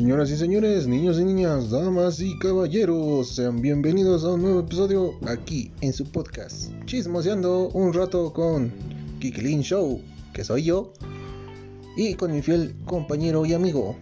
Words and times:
Señoras 0.00 0.30
y 0.30 0.36
señores, 0.38 0.86
niños 0.86 1.20
y 1.20 1.24
niñas, 1.24 1.68
damas 1.68 2.20
y 2.20 2.38
caballeros, 2.38 3.28
sean 3.28 3.60
bienvenidos 3.60 4.24
a 4.24 4.32
un 4.32 4.40
nuevo 4.40 4.60
episodio 4.60 5.12
aquí 5.28 5.70
en 5.82 5.92
su 5.92 6.10
podcast, 6.10 6.72
chismoseando 6.86 7.68
un 7.68 7.92
rato 7.92 8.32
con 8.32 8.72
Kikilin 9.20 9.60
Show, 9.60 10.00
que 10.32 10.42
soy 10.42 10.64
yo, 10.64 10.94
y 11.98 12.14
con 12.14 12.32
mi 12.32 12.40
fiel 12.40 12.74
compañero 12.86 13.44
y 13.44 13.52
amigo, 13.52 13.94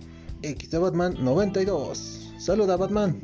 X 0.43 0.71
de 0.71 0.79
Batman 0.79 1.17
92. 1.19 2.33
Saluda 2.39 2.77
Batman. 2.77 3.21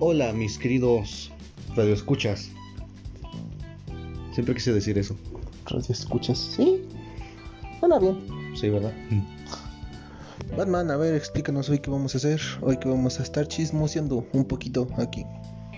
Hola 0.00 0.32
mis 0.32 0.58
queridos 0.58 1.30
radioescuchas. 1.76 2.50
Siempre 4.32 4.56
quise 4.56 4.72
decir 4.72 4.98
eso. 4.98 5.16
Radio 5.66 5.86
escuchas, 5.88 6.36
¿sí? 6.56 6.82
Suena 7.78 8.00
bien. 8.00 8.18
Sí, 8.56 8.70
¿verdad? 8.70 8.92
Batman, 10.56 10.90
a 10.90 10.96
ver, 10.96 11.14
explícanos 11.14 11.68
hoy 11.68 11.78
qué 11.78 11.90
vamos 11.90 12.14
a 12.14 12.18
hacer. 12.18 12.40
Hoy 12.62 12.78
que 12.78 12.88
vamos 12.88 13.20
a 13.20 13.22
estar 13.22 13.46
chismoseando 13.46 14.26
un 14.32 14.44
poquito 14.44 14.88
aquí. 14.96 15.24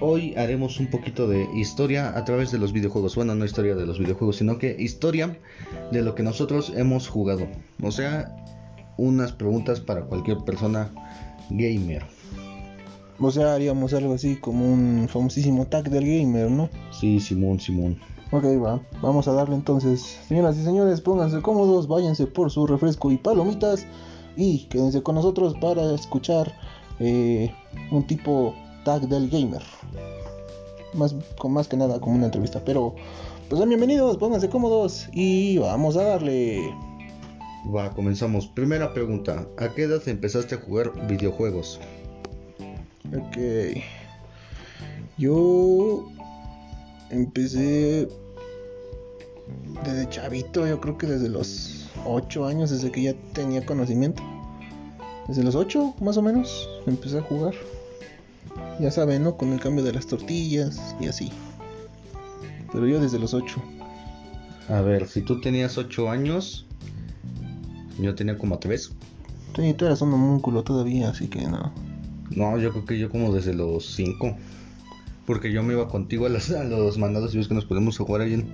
Hoy 0.00 0.34
haremos 0.36 0.78
un 0.78 0.88
poquito 0.88 1.26
de 1.26 1.48
historia 1.54 2.16
a 2.16 2.24
través 2.24 2.52
de 2.52 2.58
los 2.58 2.72
videojuegos. 2.72 3.16
Bueno, 3.16 3.34
no 3.34 3.44
historia 3.44 3.74
de 3.74 3.86
los 3.86 3.98
videojuegos, 3.98 4.36
sino 4.36 4.58
que 4.58 4.76
historia 4.78 5.38
de 5.90 6.02
lo 6.02 6.14
que 6.14 6.22
nosotros 6.22 6.72
hemos 6.76 7.08
jugado. 7.08 7.48
O 7.82 7.90
sea, 7.90 8.36
unas 8.96 9.32
preguntas 9.32 9.80
para 9.80 10.02
cualquier 10.02 10.38
persona 10.38 10.90
gamer. 11.50 12.04
O 13.18 13.32
sea, 13.32 13.54
haríamos 13.54 13.92
algo 13.94 14.14
así 14.14 14.36
como 14.36 14.72
un 14.72 15.08
famosísimo 15.08 15.66
tag 15.66 15.90
del 15.90 16.04
gamer, 16.04 16.50
¿no? 16.50 16.70
Sí, 16.92 17.18
Simón, 17.18 17.58
Simón. 17.58 17.98
Ok, 18.30 18.44
va. 18.62 18.80
Vamos 19.02 19.26
a 19.26 19.32
darle 19.32 19.56
entonces. 19.56 20.20
Señoras 20.28 20.56
y 20.56 20.62
señores, 20.62 21.00
pónganse 21.00 21.42
cómodos, 21.42 21.88
váyanse 21.88 22.26
por 22.26 22.52
su 22.52 22.66
refresco 22.66 23.10
y 23.10 23.16
palomitas 23.16 23.86
y 24.38 24.68
quédense 24.68 25.02
con 25.02 25.16
nosotros 25.16 25.54
para 25.60 25.92
escuchar 25.92 26.54
eh, 27.00 27.52
un 27.90 28.06
tipo 28.06 28.54
tag 28.84 29.08
del 29.08 29.28
gamer. 29.28 29.62
Más, 30.94 31.14
con 31.36 31.52
más 31.52 31.66
que 31.66 31.76
nada 31.76 32.00
como 32.00 32.14
una 32.14 32.26
entrevista. 32.26 32.62
Pero, 32.64 32.94
pues 33.48 33.58
sean 33.58 33.68
bienvenidos, 33.68 34.16
pónganse 34.16 34.48
cómodos 34.48 35.08
y 35.12 35.58
vamos 35.58 35.96
a 35.96 36.04
darle. 36.04 36.72
Va, 37.74 37.90
comenzamos. 37.90 38.46
Primera 38.46 38.94
pregunta. 38.94 39.44
¿A 39.58 39.70
qué 39.70 39.82
edad 39.82 40.06
empezaste 40.08 40.54
a 40.54 40.58
jugar 40.58 40.92
videojuegos? 41.08 41.80
Ok. 43.08 43.82
Yo 45.18 46.06
empecé 47.10 48.08
desde 49.84 50.08
chavito, 50.10 50.64
yo 50.64 50.80
creo 50.80 50.96
que 50.96 51.08
desde 51.08 51.28
los 51.28 51.77
8 52.04 52.46
años, 52.46 52.70
desde 52.70 52.90
que 52.90 53.02
ya 53.02 53.14
tenía 53.32 53.64
conocimiento. 53.64 54.22
Desde 55.26 55.42
los 55.44 55.54
8 55.54 55.94
más 56.00 56.16
o 56.16 56.22
menos 56.22 56.68
empecé 56.86 57.18
a 57.18 57.22
jugar. 57.22 57.54
Ya 58.80 58.90
saben, 58.90 59.22
¿no? 59.24 59.36
Con 59.36 59.52
el 59.52 59.60
cambio 59.60 59.84
de 59.84 59.92
las 59.92 60.06
tortillas 60.06 60.94
y 61.00 61.06
así. 61.06 61.30
Pero 62.72 62.86
yo 62.86 63.00
desde 63.00 63.18
los 63.18 63.34
8. 63.34 63.60
A 64.68 64.80
ver, 64.82 65.08
si 65.08 65.22
tú 65.22 65.40
tenías 65.40 65.78
8 65.78 66.10
años, 66.10 66.66
yo 68.00 68.14
tenía 68.14 68.38
como 68.38 68.58
3. 68.58 68.92
Sí, 69.56 69.74
tú 69.74 69.86
eras 69.86 70.02
un 70.02 70.12
homúnculo 70.12 70.62
todavía, 70.62 71.08
así 71.10 71.26
que 71.28 71.42
no. 71.42 71.72
No, 72.30 72.58
yo 72.58 72.70
creo 72.70 72.84
que 72.84 72.98
yo 72.98 73.10
como 73.10 73.32
desde 73.32 73.54
los 73.54 73.94
5. 73.96 74.36
Porque 75.26 75.52
yo 75.52 75.62
me 75.62 75.74
iba 75.74 75.88
contigo 75.88 76.26
a, 76.26 76.28
las- 76.28 76.50
a 76.50 76.64
los 76.64 76.96
mandados 76.98 77.34
y 77.34 77.38
ves 77.38 77.48
que 77.48 77.54
nos 77.54 77.64
podemos 77.64 77.98
jugar 77.98 78.22
ahí 78.22 78.34
en, 78.34 78.48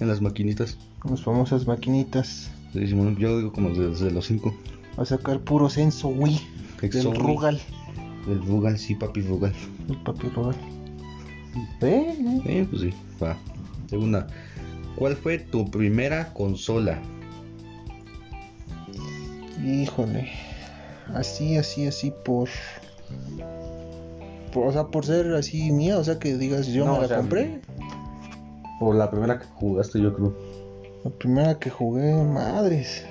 en 0.00 0.08
las 0.08 0.20
maquinitas. 0.20 0.76
Las 1.08 1.22
famosas 1.22 1.66
maquinitas. 1.66 2.50
Sí, 2.76 2.86
Simón, 2.88 3.16
Yo 3.16 3.38
digo 3.38 3.52
como 3.52 3.70
desde 3.70 4.10
los 4.10 4.26
5. 4.26 4.54
A 4.98 5.04
sacar 5.04 5.40
puro 5.40 5.68
censo, 5.70 6.08
Wii. 6.08 6.40
Del. 6.82 7.14
Rugal. 7.14 7.58
El 8.28 8.44
Rugal, 8.44 8.78
sí, 8.78 8.94
papi 8.94 9.22
Rugal. 9.22 9.52
El 9.88 9.96
papi 10.02 10.28
Rugal. 10.28 10.54
¿Eh? 11.80 12.14
¿Eh? 12.18 12.40
Eh, 12.44 12.66
pues 12.68 12.82
sí, 12.82 12.92
va. 13.22 13.36
Segunda. 13.88 14.26
¿Cuál 14.96 15.16
fue 15.16 15.38
tu 15.38 15.70
primera 15.70 16.32
consola? 16.34 16.98
Híjole. 19.64 20.28
Así, 21.14 21.56
así, 21.56 21.86
así 21.86 22.12
por... 22.24 22.48
por- 24.52 24.66
O 24.68 24.72
sea, 24.72 24.84
por 24.88 25.06
ser 25.06 25.32
así 25.34 25.70
mía, 25.72 25.98
o 25.98 26.04
sea 26.04 26.18
que 26.18 26.36
digas 26.36 26.66
yo 26.66 26.84
No, 26.84 26.92
me 26.92 26.98
o 26.98 27.02
la 27.02 27.08
sea, 27.08 27.16
compré. 27.18 27.60
Por 28.80 28.96
la 28.96 29.10
primera 29.10 29.38
que 29.38 29.46
jugaste, 29.54 30.00
yo 30.00 30.14
creo. 30.14 30.34
La 31.06 31.12
primera 31.12 31.56
que 31.60 31.70
jugué, 31.70 32.12
madres. 32.16 33.04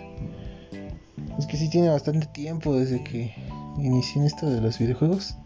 Es 1.39 1.45
que 1.45 1.55
sí 1.55 1.69
tiene 1.69 1.87
bastante 1.87 2.27
tiempo 2.27 2.75
desde 2.75 3.01
que 3.01 3.33
inicié 3.77 4.19
en 4.19 4.27
esto 4.27 4.49
de 4.49 4.59
los 4.59 4.77
videojuegos. 4.79 5.37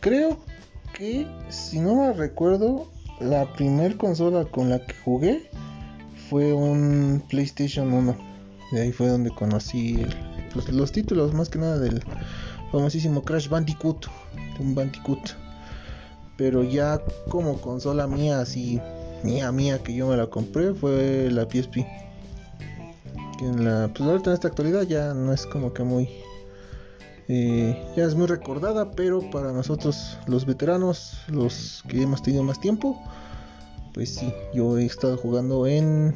Creo 0.00 0.38
que, 0.94 1.26
si 1.50 1.78
no 1.78 1.94
me 1.94 2.14
recuerdo, 2.14 2.88
la 3.20 3.52
primer 3.52 3.98
consola 3.98 4.46
con 4.46 4.70
la 4.70 4.78
que 4.86 4.94
jugué 4.94 5.50
fue 6.30 6.54
un 6.54 7.22
PlayStation 7.28 7.92
1. 7.92 8.16
De 8.72 8.80
ahí 8.80 8.90
fue 8.90 9.08
donde 9.08 9.28
conocí 9.28 10.02
pues, 10.54 10.70
los 10.70 10.90
títulos, 10.90 11.34
más 11.34 11.50
que 11.50 11.58
nada 11.58 11.78
del 11.78 12.02
famosísimo 12.72 13.24
Crash 13.24 13.50
Bandicoot. 13.50 14.06
Un 14.58 14.74
Bandicoot. 14.74 15.36
Pero 16.38 16.64
ya 16.64 16.98
como 17.28 17.60
consola 17.60 18.06
mía, 18.06 18.40
así 18.40 18.80
mía, 19.22 19.52
mía, 19.52 19.82
que 19.82 19.94
yo 19.94 20.08
me 20.08 20.16
la 20.16 20.26
compré, 20.26 20.74
fue 20.74 21.28
la 21.30 21.44
PSP. 21.44 21.86
Que 23.38 23.44
en 23.46 23.64
la, 23.64 23.88
pues 23.88 24.08
ahorita 24.08 24.30
en 24.30 24.34
esta 24.34 24.48
actualidad 24.48 24.82
ya 24.82 25.14
no 25.14 25.32
es 25.32 25.46
como 25.46 25.72
que 25.72 25.82
muy. 25.82 26.08
eh, 27.28 27.92
ya 27.96 28.04
es 28.04 28.14
muy 28.14 28.26
recordada, 28.26 28.90
pero 28.90 29.30
para 29.30 29.52
nosotros 29.52 30.18
los 30.26 30.46
veteranos, 30.46 31.20
los 31.28 31.82
que 31.88 32.02
hemos 32.02 32.22
tenido 32.22 32.42
más 32.42 32.60
tiempo, 32.60 33.00
pues 33.94 34.16
sí, 34.16 34.32
yo 34.54 34.78
he 34.78 34.84
estado 34.84 35.16
jugando 35.16 35.66
en. 35.66 36.14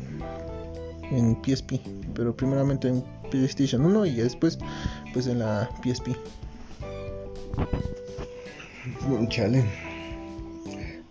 en 1.11 1.39
PSP, 1.43 1.81
pero 2.15 2.35
primeramente 2.37 2.89
en 2.89 3.05
PlayStation 3.31 3.85
1 3.85 4.07
y 4.07 4.17
después, 4.17 4.59
pues 5.13 5.27
en 5.27 5.41
la 5.41 5.69
PSP. 5.83 6.17
Chale. 9.29 9.94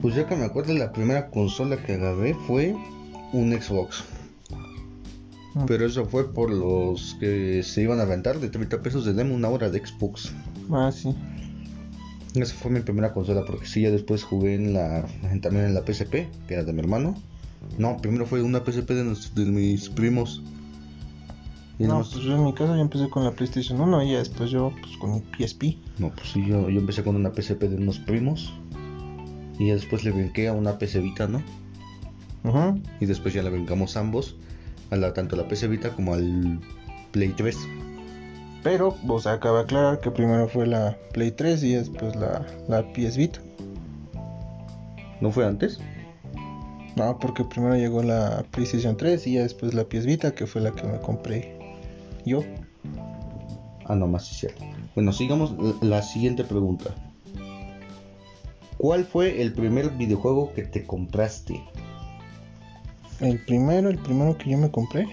Pues 0.04 0.14
ya 0.16 0.28
que 0.28 0.36
me 0.36 0.44
acuerdo, 0.44 0.74
la 0.74 0.92
primera 0.92 1.32
consola 1.32 1.78
que 1.84 1.94
agarré 1.94 2.36
fue 2.46 2.76
un 3.32 3.52
Xbox. 3.60 4.04
Mm. 5.56 5.66
Pero 5.66 5.86
eso 5.86 6.06
fue 6.06 6.32
por 6.34 6.52
los 6.52 7.16
que 7.20 7.64
se 7.64 7.82
iban 7.84 8.00
a 8.00 8.06
rentar 8.06 8.40
de 8.40 8.50
30 8.50 8.82
pesos 8.82 9.06
de 9.06 9.14
demo 9.14 9.34
una 9.34 9.50
hora 9.50 9.70
de 9.70 9.80
Xbox. 9.86 10.32
Ah, 10.72 10.92
sí. 10.92 11.16
Esa 12.36 12.54
fue 12.56 12.70
mi 12.72 12.82
primera 12.82 13.14
consola, 13.14 13.44
porque 13.46 13.66
sí, 13.68 13.82
ya 13.82 13.92
después 13.92 14.24
jugué 14.24 14.56
en 14.56 14.74
la, 14.74 15.06
en- 15.32 15.40
también 15.42 15.66
en 15.66 15.74
la 15.74 15.82
PSP, 15.86 16.28
que 16.48 16.54
era 16.54 16.64
de 16.64 16.74
mi 16.74 16.80
hermano. 16.80 17.16
No, 17.78 17.98
primero 17.98 18.26
fue 18.26 18.42
una 18.44 18.60
PSP 18.66 18.94
de, 18.96 19.04
nos- 19.06 19.34
de 19.36 19.46
mis 19.46 19.88
primos. 19.90 20.42
Y 21.80 21.84
No, 21.84 21.90
nomás- 22.00 22.10
pues 22.12 22.26
yo 22.26 22.36
en 22.36 22.44
mi 22.44 22.54
caso 22.54 22.76
yo 22.76 22.82
empecé 22.82 23.10
con 23.10 23.24
la 23.24 23.32
PlayStation 23.32 23.80
1 23.80 24.04
y 24.04 24.12
ya 24.12 24.18
después 24.20 24.50
yo 24.52 24.74
pues 24.82 24.98
con 24.98 25.14
mi 25.14 25.22
PSP. 25.38 25.78
No, 25.98 26.10
pues 26.10 26.32
sí, 26.32 26.44
yo, 26.46 26.70
yo 26.70 26.80
empecé 26.80 27.04
con 27.04 27.16
una 27.16 27.32
PSP 27.34 27.70
de 27.70 27.76
unos 27.78 28.00
primos. 28.00 28.52
Y 29.60 29.68
ya 29.68 29.76
después 29.76 30.04
le 30.04 30.12
brinqué 30.12 30.48
a 30.48 30.54
una 30.54 30.78
PC 30.78 31.00
Vita, 31.00 31.28
¿no? 31.28 31.44
Ajá. 32.44 32.76
Y 33.00 33.06
después 33.06 33.34
ya 33.34 33.44
le 33.44 33.50
brincamos 33.50 33.96
ambos, 33.98 34.36
a 34.90 34.96
la, 34.96 35.14
tanto 35.14 35.36
a 35.36 35.40
la 35.40 35.48
PC 35.48 35.68
Vita 35.68 35.92
como 35.92 36.14
al 36.14 36.60
Play 37.12 37.30
3. 37.30 37.58
Pero, 38.64 38.96
o 39.08 39.20
sea, 39.20 39.40
cabe 39.40 39.62
aclarar 39.62 40.00
que 40.00 40.10
primero 40.12 40.48
fue 40.48 40.66
la 40.68 40.98
Play 41.14 41.32
3 41.32 41.64
y 41.64 41.74
después 41.74 42.16
la, 42.16 42.46
la 42.68 42.82
PS 42.94 43.18
Vita. 43.18 43.40
¿No 45.22 45.32
fue 45.32 45.46
antes? 45.46 45.80
No, 46.96 47.18
porque 47.18 47.44
primero 47.44 47.76
llegó 47.76 48.04
la 48.04 48.46
PlayStation 48.52 48.96
3 48.96 49.26
y 49.28 49.34
ya 49.34 49.44
después 49.44 49.74
la 49.74 49.84
PS 49.86 50.06
Vita, 50.06 50.36
que 50.36 50.46
fue 50.46 50.62
la 50.62 50.72
que 50.72 50.84
me 50.84 51.00
compré 51.00 51.58
yo. 52.26 52.44
Ah, 53.86 53.96
no, 53.96 54.08
más 54.08 54.26
cierto. 54.28 54.64
Bueno, 54.96 55.12
sigamos 55.12 55.54
la, 55.82 55.88
la 55.88 56.02
siguiente 56.02 56.44
pregunta. 56.44 56.94
¿Cuál 58.84 59.06
fue 59.06 59.42
el 59.42 59.54
primer 59.54 59.92
videojuego 59.92 60.52
que 60.54 60.64
te 60.64 60.84
compraste? 60.84 61.64
El 63.22 63.40
primero, 63.40 63.90
el 63.90 63.98
primero 63.98 64.38
que 64.38 64.50
yo 64.50 64.58
me 64.58 64.70
compré. 64.70 65.08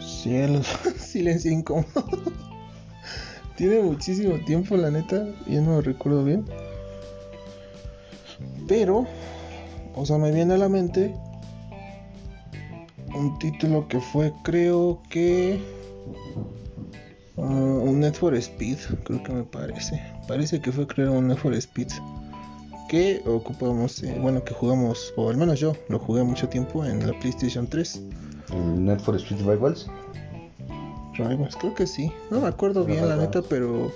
Cielos, 0.00 0.66
silencio 0.98 1.52
incómodo. 1.52 2.04
Tiene 3.56 3.80
muchísimo 3.80 4.34
tiempo, 4.44 4.76
la 4.76 4.90
neta, 4.90 5.24
ya 5.46 5.60
no 5.60 5.74
lo 5.74 5.82
recuerdo 5.82 6.24
bien. 6.24 6.44
Pero, 8.66 9.06
o 9.94 10.04
sea, 10.04 10.18
me 10.18 10.32
viene 10.32 10.54
a 10.54 10.58
la 10.58 10.68
mente 10.68 11.14
un 13.14 13.38
título 13.38 13.86
que 13.86 14.00
fue, 14.00 14.32
creo 14.42 15.00
que. 15.08 15.60
uh, 17.36 17.44
un 17.44 18.00
Net 18.00 18.14
for 18.14 18.34
Speed, 18.34 18.78
creo 19.04 19.22
que 19.22 19.32
me 19.32 19.44
parece. 19.44 20.13
Parece 20.26 20.60
que 20.60 20.72
fue, 20.72 20.86
creo, 20.86 21.12
un 21.12 21.36
for 21.36 21.54
Speed 21.54 21.88
que 22.88 23.22
ocupamos, 23.26 24.02
eh, 24.02 24.16
bueno, 24.20 24.44
que 24.44 24.54
jugamos, 24.54 25.12
o 25.16 25.30
al 25.30 25.36
menos 25.36 25.58
yo 25.58 25.74
lo 25.88 25.98
jugué 25.98 26.22
mucho 26.22 26.48
tiempo 26.48 26.84
en 26.84 27.06
la 27.06 27.18
PlayStation 27.18 27.66
3. 27.66 28.02
¿El 28.52 28.84
Net 28.84 29.00
for 29.00 29.16
Speed 29.16 29.40
Rivals? 29.40 29.86
Rivals, 31.14 31.56
creo 31.56 31.74
que 31.74 31.86
sí. 31.86 32.12
No 32.30 32.40
me 32.40 32.48
acuerdo 32.48 32.84
bien 32.84 33.08
la 33.08 33.16
neta, 33.16 33.42
pero 33.42 33.90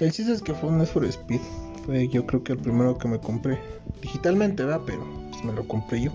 el 0.00 0.12
chiste 0.12 0.32
es 0.32 0.42
que 0.42 0.54
fue 0.54 0.68
un 0.68 0.78
Need 0.78 0.88
for 0.88 1.04
Speed. 1.04 1.40
Fue 1.84 2.08
yo 2.08 2.26
creo 2.26 2.42
que 2.42 2.52
el 2.52 2.58
primero 2.58 2.96
que 2.98 3.08
me 3.08 3.18
compré. 3.18 3.58
Digitalmente, 4.00 4.64
¿verdad? 4.64 4.82
Pero 4.86 5.04
pues, 5.30 5.44
me 5.44 5.52
lo 5.52 5.66
compré 5.66 6.02
yo. 6.02 6.12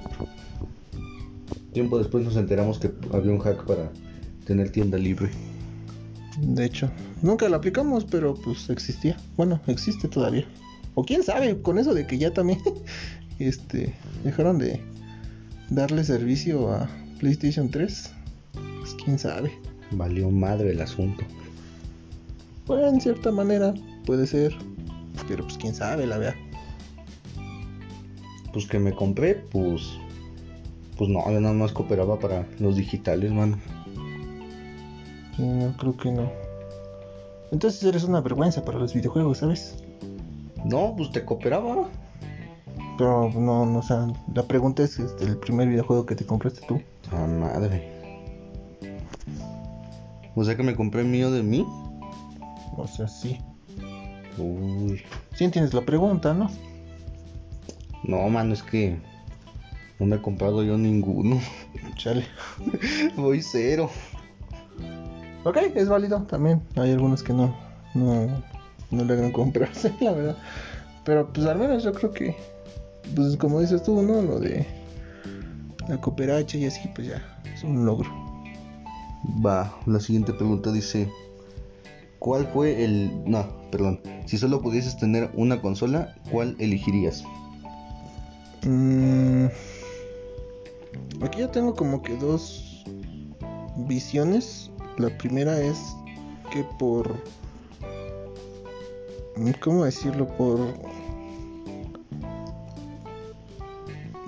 Tiempo 1.74 1.98
después 1.98 2.24
nos 2.24 2.36
enteramos 2.36 2.80
que 2.80 2.92
había 3.14 3.32
un 3.32 3.40
hack 3.40 3.66
para 3.66 3.92
tener 4.46 4.72
tienda 4.72 4.98
libre. 4.98 5.30
De 6.42 6.66
hecho, 6.66 6.90
nunca 7.22 7.50
lo 7.50 7.56
aplicamos, 7.56 8.06
pero 8.06 8.36
pues 8.36 8.70
existía. 8.70 9.18
Bueno, 9.36 9.60
existe 9.68 10.08
todavía. 10.08 10.46
O 10.96 11.04
quién 11.04 11.24
sabe, 11.24 11.62
con 11.62 11.78
eso 11.78 11.94
de 11.94 12.08
que 12.08 12.18
ya 12.18 12.34
también 12.34 12.60
este 13.40 13.94
dejaron 14.24 14.58
de 14.58 14.82
darle 15.70 16.04
servicio 16.04 16.72
a 16.72 16.90
PlayStation 17.20 17.70
3. 17.70 18.12
Pues 18.80 18.96
quién 19.04 19.18
sabe. 19.18 19.52
Valió 19.92 20.30
madre 20.30 20.72
el 20.72 20.82
asunto. 20.82 21.24
Bueno, 22.66 22.88
en 22.88 23.02
cierta 23.02 23.32
manera 23.32 23.74
puede 24.06 24.28
ser, 24.28 24.54
pero 25.28 25.44
pues 25.44 25.58
quién 25.58 25.74
sabe, 25.74 26.06
la 26.06 26.18
verdad. 26.18 26.36
Pues 28.54 28.68
que 28.68 28.80
me 28.80 28.94
compré, 28.94 29.36
pues 29.36 29.98
pues 30.98 31.10
no, 31.12 31.24
yo 31.32 31.40
nada 31.40 31.54
más 31.54 31.72
cooperaba 31.72 32.20
para 32.20 32.48
los 32.60 32.76
digitales, 32.76 33.32
mano. 33.32 33.60
No, 35.38 35.74
creo 35.78 35.96
que 35.98 36.12
no. 36.12 36.32
Entonces 37.52 37.84
eres 37.84 38.04
una 38.04 38.22
vergüenza 38.22 38.66
para 38.66 38.80
los 38.80 38.94
videojuegos, 38.94 39.40
¿sabes? 39.40 39.76
No, 40.66 40.94
pues 40.98 41.12
te 41.12 41.24
cooperaba. 41.24 41.88
Pero 42.98 43.30
no, 43.30 43.66
no, 43.66 43.80
o 43.80 43.84
sea, 43.84 44.08
la 44.34 44.44
pregunta 44.44 44.84
es 44.84 44.98
este, 45.00 45.26
el 45.26 45.38
primer 45.38 45.70
videojuego 45.70 46.06
que 46.06 46.16
te 46.16 46.26
compraste 46.26 46.66
tú. 46.68 46.82
Ah, 47.12 47.28
madre. 47.28 47.98
O 50.36 50.44
sea 50.44 50.56
que 50.56 50.64
me 50.64 50.76
compré 50.76 51.04
mío 51.04 51.32
de 51.32 51.44
mí. 51.44 51.66
O 52.76 52.88
sea, 52.88 53.08
sí. 53.08 53.40
Uy. 54.38 55.02
Sí 55.34 55.44
entiendes 55.44 55.74
la 55.74 55.82
pregunta, 55.82 56.34
¿no? 56.34 56.50
No, 58.04 58.28
mano, 58.30 58.54
es 58.54 58.64
que 58.64 58.98
no 60.00 60.06
me 60.06 60.18
he 60.18 60.22
comprado 60.22 60.64
yo 60.64 60.78
ninguno. 60.78 61.40
Chale. 61.96 62.26
Voy 63.16 63.42
cero. 63.42 63.90
Ok, 65.48 65.58
es 65.76 65.88
válido 65.88 66.22
también. 66.24 66.62
Hay 66.76 66.92
algunos 66.92 67.24
que 67.24 67.32
no, 67.32 67.56
no, 67.94 68.28
no 68.92 69.04
logran 69.06 69.32
comprarse, 69.32 69.94
la 70.02 70.12
verdad. 70.12 70.38
Pero 71.06 71.32
pues 71.32 71.48
al 71.48 71.58
menos 71.58 71.84
yo 71.84 71.94
creo 71.94 72.12
que, 72.12 72.36
pues 73.16 73.38
como 73.38 73.62
dices 73.62 73.82
tú, 73.82 74.02
¿no? 74.02 74.22
Lo 74.22 74.42
de 74.42 74.68
la 75.88 76.02
cooperacha 76.02 76.58
y 76.58 76.66
así, 76.66 76.90
pues 76.94 77.08
ya, 77.08 77.40
es 77.46 77.64
un 77.64 77.86
logro. 77.86 78.10
Va, 79.46 79.74
la 79.86 80.02
siguiente 80.02 80.34
pregunta 80.34 80.70
dice, 80.70 81.10
¿cuál 82.20 82.46
fue 82.48 82.84
el... 82.84 83.10
No, 83.26 83.48
perdón. 83.72 84.02
Si 84.26 84.38
solo 84.38 84.62
pudieses 84.62 84.98
tener 84.98 85.32
una 85.34 85.62
consola, 85.62 86.14
¿cuál 86.30 86.58
elegirías? 86.60 87.24
Mm, 88.66 89.46
aquí 91.22 91.40
ya 91.40 91.50
tengo 91.50 91.74
como 91.74 92.02
que 92.02 92.18
dos 92.18 92.84
visiones. 93.78 94.72
La 94.98 95.16
primera 95.16 95.62
es 95.62 95.78
que 96.52 96.64
por... 96.80 97.16
¿Cómo 99.60 99.86
decirlo? 99.86 100.28
Por... 100.38 100.60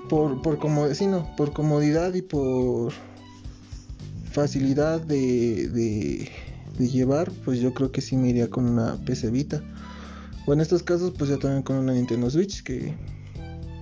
Por, 0.08 0.42
por, 0.42 0.58
como, 0.58 0.92
sí, 0.94 1.06
no, 1.06 1.28
por 1.36 1.52
comodidad 1.52 2.14
y 2.14 2.22
por 2.22 2.92
facilidad 4.32 5.00
de, 5.00 5.68
de, 5.68 6.88
llevar, 6.88 7.30
pues 7.44 7.60
yo 7.60 7.72
creo 7.74 7.92
que 7.92 8.00
sí 8.00 8.16
me 8.16 8.30
iría 8.30 8.50
con 8.50 8.64
una 8.64 8.96
PC 9.04 9.30
Vita. 9.30 9.62
O 10.46 10.52
en 10.52 10.60
estos 10.60 10.82
casos, 10.82 11.12
pues 11.16 11.30
ya 11.30 11.38
también 11.38 11.62
con 11.62 11.76
una 11.76 11.92
Nintendo 11.92 12.28
Switch, 12.28 12.62
que 12.64 12.92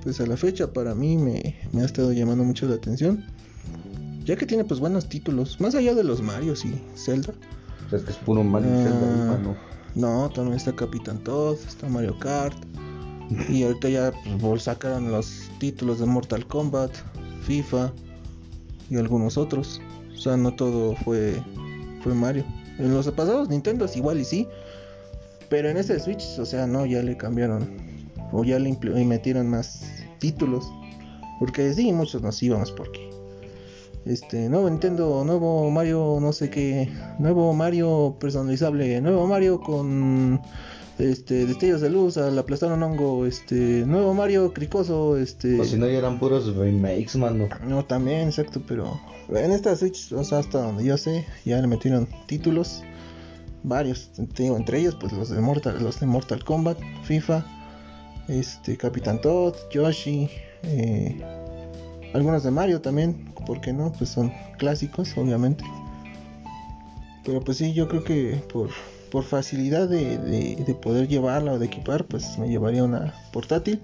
pues 0.03 0.21
a 0.21 0.27
la 0.27 0.37
fecha 0.37 0.71
para 0.73 0.95
mí 0.95 1.17
me 1.17 1.55
ha 1.81 1.85
estado 1.85 2.13
llamando 2.13 2.45
mucho 2.45 2.67
la 2.67 2.75
atención. 2.75 3.25
Ya 4.29 4.37
que 4.37 4.45
tiene 4.45 4.63
pues 4.63 4.79
buenos 4.79 5.09
títulos, 5.09 5.59
más 5.59 5.75
allá 5.75 5.95
de 5.95 6.05
los 6.05 6.21
Marios 6.21 6.63
y 6.63 6.79
Zelda. 6.97 7.33
O 7.87 7.89
sea, 7.89 7.99
es 7.99 8.05
que 8.05 8.11
es 8.11 8.19
puro 8.19 8.45
Mario 8.45 8.69
y 8.69 8.85
Zelda, 8.85 9.01
Ah, 9.01 9.27
mano. 9.27 9.57
No, 9.95 10.29
también 10.29 10.55
está 10.59 10.77
Capitán 10.77 11.25
Todd, 11.25 11.57
está 11.67 11.89
Mario 11.89 12.19
Kart. 12.19 12.55
Y 13.49 13.63
ahorita 13.63 13.89
ya 13.89 14.13
pues, 14.39 14.65
sacaron 14.65 15.11
los 15.11 15.51
títulos 15.59 16.01
de 16.01 16.07
Mortal 16.07 16.47
Kombat, 16.47 16.91
FIFA 17.41 17.91
y 18.91 18.97
algunos 18.97 19.39
otros. 19.39 19.81
O 20.15 20.19
sea, 20.19 20.37
no 20.37 20.55
todo 20.55 20.95
fue, 20.97 21.43
fue 22.03 22.13
Mario. 22.13 22.45
En 22.79 22.93
los 22.93 23.11
pasados 23.11 23.49
Nintendo 23.49 23.87
igual 23.95 24.21
y 24.21 24.27
sí. 24.27 24.47
Pero 25.49 25.71
en 25.71 25.79
este 25.79 25.99
Switch, 26.01 26.39
o 26.39 26.45
sea, 26.45 26.67
no, 26.67 26.85
ya 26.85 27.03
le 27.03 27.17
cambiaron. 27.17 27.67
O 28.33 28.45
ya 28.45 28.59
le 28.59 28.77
metieron 29.07 29.49
más 29.49 29.91
títulos. 30.19 30.71
Porque 31.41 31.73
sí, 31.73 31.91
muchos 31.95 32.21
nos 32.21 32.43
íbamos 32.43 32.71
porque. 32.73 33.09
Este, 34.09 34.49
nuevo 34.49 34.71
Nintendo, 34.71 35.23
nuevo 35.23 35.71
Mario, 35.71 36.17
no 36.19 36.33
sé 36.33 36.49
qué. 36.49 36.89
Nuevo 37.19 37.53
Mario 37.53 38.17
personalizable. 38.19 39.03
Nuevo 39.03 39.27
Mario 39.27 39.61
con. 39.61 40.41
Este, 40.99 41.47
destellos 41.47 41.83
de 41.83 41.91
luz, 41.91 42.17
al 42.17 42.39
aplastar 42.39 42.73
un 42.73 42.83
hongo. 42.83 43.27
Este, 43.27 43.85
nuevo 43.87 44.15
Mario 44.15 44.55
cricoso. 44.55 45.19
Este. 45.19 45.61
O 45.61 45.65
si 45.65 45.77
no, 45.77 45.87
ya 45.87 45.99
eran 45.99 46.19
puros 46.19 46.57
remakes, 46.57 47.17
mano. 47.17 47.49
No, 47.67 47.85
también, 47.85 48.29
exacto, 48.29 48.63
pero 48.67 48.99
en 49.29 49.53
esta 49.53 49.77
Switch, 49.77 50.11
o 50.15 50.25
sea, 50.25 50.39
hasta 50.39 50.63
donde 50.63 50.85
yo 50.85 50.97
sé, 50.97 51.27
ya 51.45 51.61
le 51.61 51.67
metieron 51.67 52.09
títulos, 52.27 52.83
varios, 53.63 54.11
te 54.35 54.45
digo, 54.45 54.57
entre 54.57 54.79
ellos, 54.79 54.97
pues 54.99 55.13
los 55.13 55.29
de 55.29 55.41
Mortal, 55.43 55.77
los 55.83 56.01
de 56.01 56.07
Mortal 56.07 56.43
Kombat, 56.45 56.79
FIFA, 57.05 57.45
este, 58.29 58.79
Capitán 58.79 59.21
Todd, 59.21 59.55
Yoshi, 59.71 60.31
eh, 60.63 61.23
algunos 62.15 62.43
de 62.43 62.51
Mario 62.51 62.81
también, 62.81 63.33
¿por 63.47 63.61
qué 63.61 63.73
no? 63.73 63.93
Pues 63.93 64.11
son 64.11 64.33
clásicos, 64.59 65.17
obviamente. 65.17 65.65
Pero 67.25 67.41
pues 67.41 67.59
sí, 67.59 67.73
yo 67.75 67.89
creo 67.89 68.05
que 68.05 68.43
por, 68.53 68.71
por 69.11 69.23
facilidad 69.25 69.89
de, 69.89 70.17
de- 70.19 70.57
de 70.65 70.75
poder 70.75 71.09
llevarla 71.09 71.53
o 71.53 71.59
de 71.59 71.67
equipar, 71.67 72.05
pues 72.07 72.39
me 72.39 72.49
llevaría 72.49 72.83
una 72.85 73.15
portátil. 73.33 73.81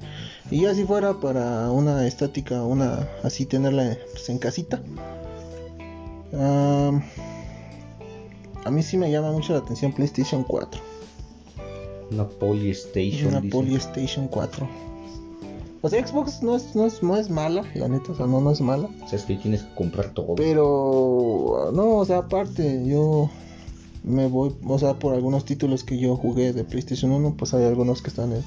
Y 0.51 0.63
ya 0.63 0.75
si 0.75 0.85
fuera 0.85 1.15
para 1.21 1.71
una 1.71 2.07
estática, 2.07 2.63
una 2.65 3.07
así 3.23 3.45
tenerla 3.45 3.97
pues, 4.13 4.29
en 4.31 4.39
casita. 4.39 4.81
a 8.65 8.71
mí 8.71 8.83
sí 8.83 8.97
me 8.97 9.11
llama 9.11 9.31
mucho 9.33 9.53
la 9.53 9.59
atención 9.61 9.93
PlayStation 9.93 10.43
4. 10.45 10.81
Una 12.11 12.29
Polystation. 12.29 13.29
Una 13.29 13.41
dice. 13.41 13.59
PlayStation 13.59 14.29
4. 14.29 14.69
O 15.85 15.91
sea, 15.91 16.05
Xbox 16.07 16.43
no 16.43 16.57
es, 16.57 16.75
no 16.75 16.87
es, 16.87 17.03
no 17.03 17.15
es 17.15 17.29
mala, 17.29 17.63
la 17.75 17.89
neta, 17.89 18.13
o 18.13 18.15
sea, 18.15 18.27
no, 18.27 18.41
no 18.41 18.51
es 18.51 18.63
mala. 18.63 18.89
O 19.03 19.07
sea, 19.07 19.19
es 19.19 19.27
que 19.27 19.37
tienes 19.37 19.65
que 19.65 19.75
comprar 19.75 20.15
todo. 20.15 20.35
Pero 20.35 21.71
no, 21.75 21.97
o 21.97 22.05
sea, 22.07 22.21
aparte, 22.21 22.83
yo 22.87 23.29
me 24.03 24.27
voy, 24.27 24.57
o 24.65 24.79
sea, 24.79 24.99
por 24.99 25.13
algunos 25.13 25.45
títulos 25.45 25.85
que 25.85 25.99
yo 25.99 26.17
jugué 26.17 26.55
de 26.55 26.65
PlayStation 26.65 27.13
1, 27.13 27.35
pues 27.37 27.53
hay 27.53 27.65
algunos 27.65 28.01
que 28.01 28.09
están 28.09 28.33
en 28.33 28.43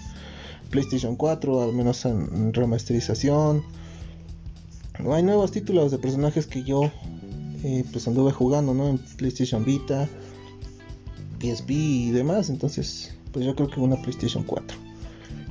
PlayStation 0.72 1.16
4, 1.16 1.62
al 1.62 1.74
menos 1.74 2.06
en, 2.06 2.54
remasterización. 2.56 3.62
Hay 5.08 5.22
nuevos 5.22 5.52
títulos 5.52 5.92
de 5.92 6.00
personajes 6.00 6.48
que 6.48 6.64
yo 6.64 6.90
eh, 7.64 7.86
pues 7.92 8.08
anduve 8.08 8.32
jugando, 8.32 8.74
¿no? 8.74 8.88
En 8.88 8.98
PlayStation 8.98 9.64
Vita, 9.64 10.10
PSP 11.40 11.70
y 11.70 12.10
demás, 12.10 12.50
entonces, 12.50 13.14
pues 13.32 13.46
yo 13.46 13.56
creo 13.56 13.70
que 13.70 13.80
una 13.80 14.02
PlayStation 14.02 14.44
4 14.44 14.76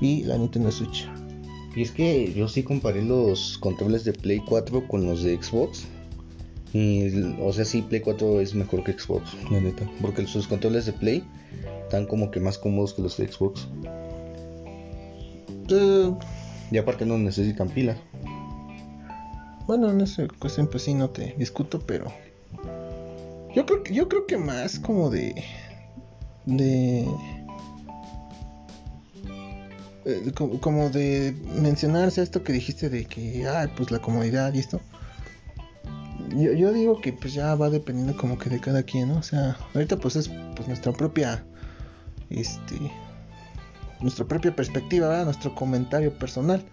y 0.00 0.24
la 0.24 0.36
Nintendo 0.36 0.72
Switch. 0.72 1.08
Y 1.76 1.82
es 1.82 1.90
que 1.90 2.32
yo 2.32 2.48
sí 2.48 2.62
comparé 2.62 3.02
los 3.02 3.58
controles 3.58 4.04
de 4.04 4.14
Play 4.14 4.40
4 4.40 4.88
con 4.88 5.06
los 5.06 5.22
de 5.22 5.40
Xbox. 5.40 5.84
Y, 6.72 7.22
o 7.40 7.52
sea, 7.52 7.66
sí, 7.66 7.82
Play 7.82 8.00
4 8.00 8.40
es 8.40 8.54
mejor 8.54 8.82
que 8.82 8.98
Xbox, 8.98 9.36
la 9.50 9.60
neta. 9.60 9.88
Porque 10.00 10.26
sus 10.26 10.48
controles 10.48 10.86
de 10.86 10.94
Play 10.94 11.22
están 11.82 12.06
como 12.06 12.30
que 12.30 12.40
más 12.40 12.56
cómodos 12.56 12.94
que 12.94 13.02
los 13.02 13.18
de 13.18 13.30
Xbox. 13.30 13.68
Eh, 15.68 16.12
Y 16.70 16.78
aparte 16.78 17.04
no 17.04 17.18
necesitan 17.18 17.68
pilas. 17.68 17.98
Bueno, 19.66 19.90
en 19.90 20.00
esa 20.00 20.26
cuestión 20.38 20.68
pues 20.68 20.84
sí 20.84 20.94
no 20.94 21.10
te 21.10 21.34
discuto, 21.38 21.80
pero 21.80 22.06
yo 23.54 23.66
creo 23.66 23.82
yo 23.84 24.08
creo 24.08 24.26
que 24.26 24.36
más 24.36 24.78
como 24.78 25.10
de 25.10 25.34
de 26.44 27.04
eh, 30.06 30.32
como, 30.60 30.88
de 30.88 31.34
mencionarse 31.60 32.22
esto 32.22 32.44
que 32.44 32.52
dijiste 32.52 32.88
de 32.88 33.06
que 33.06 33.44
ah, 33.48 33.68
pues 33.76 33.90
la 33.90 33.98
comodidad 33.98 34.54
y 34.54 34.60
esto. 34.60 34.80
Yo, 36.30 36.52
yo 36.52 36.72
digo 36.72 37.00
que 37.00 37.12
pues 37.12 37.34
ya 37.34 37.54
va 37.56 37.70
dependiendo 37.70 38.16
como 38.16 38.38
que 38.38 38.48
de 38.48 38.60
cada 38.60 38.84
quien, 38.84 39.08
¿no? 39.08 39.18
O 39.18 39.22
sea, 39.22 39.56
ahorita 39.74 39.96
pues 39.96 40.14
es 40.14 40.30
pues 40.54 40.68
nuestra 40.68 40.92
propia 40.92 41.44
este 42.30 42.76
nuestra 44.00 44.26
propia 44.26 44.54
perspectiva, 44.54 45.08
¿verdad? 45.08 45.24
nuestro 45.24 45.54
comentario 45.56 46.16
personal. 46.16 46.64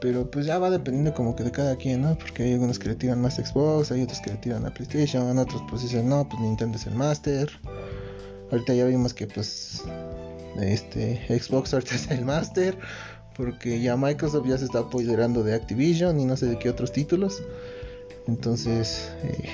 Pero 0.00 0.30
pues 0.30 0.44
ya 0.44 0.58
va 0.58 0.68
dependiendo 0.68 1.14
como 1.14 1.34
que 1.34 1.44
de 1.44 1.52
cada 1.52 1.76
quien, 1.76 2.02
¿no? 2.02 2.18
Porque 2.18 2.42
hay 2.42 2.52
algunos 2.52 2.78
que 2.78 2.90
le 2.90 2.96
tiran 2.96 3.22
más 3.22 3.36
Xbox, 3.36 3.90
hay 3.90 4.02
otros 4.02 4.20
que 4.20 4.30
le 4.30 4.36
tiran 4.36 4.66
a 4.66 4.74
PlayStation, 4.74 5.38
otros 5.38 5.62
pues 5.70 5.80
dicen, 5.82 6.10
no, 6.10 6.28
pues 6.28 6.42
Nintendo 6.42 6.76
es 6.76 6.86
el 6.86 6.94
Master. 6.94 7.48
Ahorita 8.50 8.74
ya 8.74 8.84
vimos 8.84 9.14
que 9.14 9.26
pues 9.26 9.82
este 10.60 11.20
Xbox 11.28 11.74
ahorita 11.74 11.94
es 11.94 12.10
el 12.10 12.24
Master. 12.24 12.78
Porque 13.36 13.80
ya 13.80 13.96
Microsoft 13.96 14.46
ya 14.46 14.56
se 14.58 14.66
está 14.66 14.80
apoderando 14.80 15.42
de 15.42 15.54
Activision 15.54 16.20
y 16.20 16.24
no 16.24 16.36
sé 16.36 16.46
de 16.46 16.58
qué 16.58 16.70
otros 16.70 16.92
títulos. 16.92 17.42
Entonces, 18.28 19.10
eh, 19.24 19.48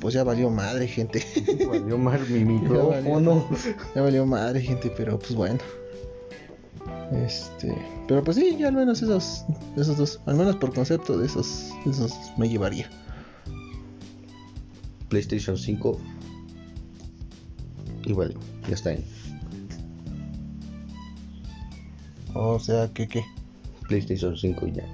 pues 0.00 0.14
ya 0.14 0.24
valió 0.24 0.50
madre, 0.50 0.86
gente. 0.88 1.24
Valió 1.68 1.96
mal 1.96 2.20
mi 2.28 2.44
micrófono. 2.44 3.00
micrófono. 3.00 3.48
Ya 3.94 4.02
valió 4.02 4.26
madre, 4.26 4.60
gente, 4.60 4.92
pero 4.94 5.18
pues 5.18 5.34
bueno. 5.34 5.58
Este, 7.24 7.74
pero 8.08 8.22
pues 8.24 8.36
sí, 8.36 8.56
ya 8.58 8.68
al 8.68 8.74
menos 8.74 9.02
esos, 9.02 9.44
esos 9.76 9.96
dos, 9.96 10.20
al 10.26 10.36
menos 10.36 10.56
por 10.56 10.74
concepto 10.74 11.16
de 11.16 11.26
esos, 11.26 11.70
esos 11.86 12.12
me 12.36 12.48
llevaría. 12.48 12.90
PlayStation 15.08 15.56
5. 15.56 15.98
Y 18.04 18.12
vale, 18.12 18.34
ya 18.68 18.74
está 18.74 18.90
ahí. 18.90 19.04
O 22.34 22.58
sea, 22.58 22.88
que 22.92 23.08
qué. 23.08 23.24
PlayStation 23.88 24.36
5 24.36 24.66
y 24.66 24.72
ya. 24.72 24.84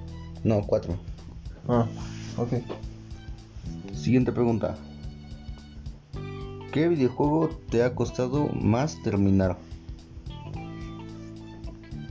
No, 0.44 0.66
4. 0.66 0.94
Ah, 1.68 1.86
ok. 2.36 2.54
Siguiente 3.94 4.32
pregunta. 4.32 4.76
¿Qué 6.72 6.88
videojuego 6.88 7.48
te 7.70 7.82
ha 7.82 7.94
costado 7.94 8.48
más 8.48 9.02
terminar? 9.02 9.56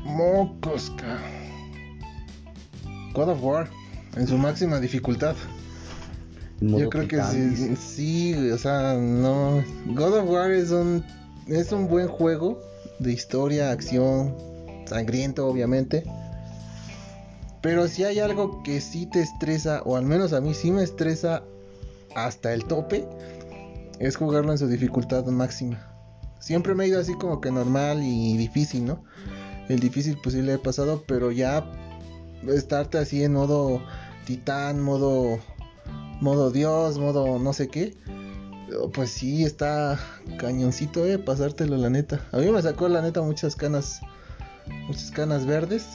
Mocosca. 0.04 1.20
God 3.14 3.30
of 3.30 3.44
War, 3.44 3.70
en 4.16 4.28
su 4.28 4.38
máxima 4.38 4.80
dificultad. 4.80 5.36
Yo 6.62 6.90
creo 6.90 7.08
que 7.08 7.22
sí, 7.24 7.76
sí, 7.78 8.50
o 8.52 8.58
sea, 8.58 8.96
no. 8.96 9.64
God 9.88 10.20
of 10.20 10.30
War 10.30 10.52
es 10.52 10.72
un, 10.72 11.06
es 11.48 11.72
un 11.72 11.88
buen 11.88 12.08
juego 12.08 12.60
de 13.00 13.14
historia, 13.14 13.72
acción, 13.72 14.36
sangriento, 14.90 15.48
obviamente. 15.48 16.04
Pero 17.62 17.88
si 17.88 18.04
hay 18.04 18.20
algo 18.20 18.64
que 18.64 18.82
sí 18.82 19.06
te 19.06 19.22
estresa, 19.22 19.82
o 19.86 19.98
al 19.98 20.06
menos 20.06 20.34
a 20.34 20.42
mí 20.42 20.54
sí 20.54 20.72
me 20.72 20.84
estresa 20.84 21.44
hasta 22.16 22.54
el 22.54 22.66
tope, 22.66 23.08
es 24.00 24.16
jugarlo 24.16 24.52
en 24.52 24.58
su 24.58 24.68
dificultad 24.68 25.26
máxima. 25.26 25.86
Siempre 26.40 26.74
me 26.74 26.86
he 26.86 26.88
ido 26.88 27.00
así 27.00 27.14
como 27.16 27.42
que 27.42 27.52
normal 27.52 28.02
y 28.02 28.38
difícil, 28.38 28.86
¿no? 28.86 29.04
El 29.68 29.80
difícil 29.80 30.18
pues 30.24 30.36
sí 30.36 30.42
le 30.42 30.54
he 30.54 30.58
pasado, 30.58 31.04
pero 31.06 31.32
ya 31.32 31.66
estarte 32.48 32.98
así 32.98 33.24
en 33.24 33.34
modo 33.34 33.82
titán, 34.26 34.82
modo 34.82 35.40
modo 36.22 36.52
Dios, 36.52 36.98
modo 36.98 37.40
no 37.40 37.54
sé 37.54 37.68
qué. 37.68 37.98
Pues 38.94 39.12
sí, 39.12 39.44
está 39.44 40.00
cañoncito, 40.38 41.06
eh, 41.06 41.18
pasártelo 41.18 41.76
la 41.78 41.90
neta. 41.90 42.28
A 42.32 42.38
mí 42.38 42.52
me 42.52 42.62
sacó 42.62 42.88
la 42.88 43.02
neta 43.02 43.22
muchas 43.22 43.56
canas, 43.56 44.02
muchas 44.88 45.12
canas 45.12 45.46
verdes. 45.46 45.86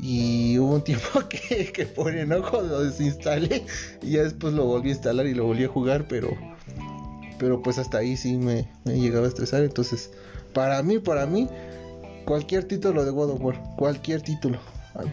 Y 0.00 0.58
hubo 0.58 0.76
un 0.76 0.84
tiempo 0.84 1.22
que, 1.28 1.72
que 1.72 1.86
por 1.86 2.14
enojo 2.14 2.60
lo 2.62 2.84
desinstalé 2.84 3.64
y 4.02 4.12
ya 4.12 4.22
después 4.22 4.54
lo 4.54 4.64
volví 4.64 4.90
a 4.90 4.92
instalar 4.92 5.26
y 5.26 5.34
lo 5.34 5.44
volví 5.44 5.64
a 5.64 5.68
jugar, 5.68 6.06
pero 6.08 6.36
pero 7.38 7.62
pues 7.62 7.78
hasta 7.78 7.98
ahí 7.98 8.16
sí 8.16 8.36
me, 8.36 8.68
llegaba 8.84 9.26
a 9.26 9.28
estresar. 9.28 9.62
Entonces, 9.62 10.10
para 10.52 10.82
mí, 10.82 10.98
para 10.98 11.26
mí, 11.26 11.48
cualquier 12.26 12.64
título 12.64 13.04
de 13.04 13.10
God 13.10 13.30
of 13.30 13.40
War, 13.40 13.62
cualquier 13.76 14.22
título. 14.22 14.58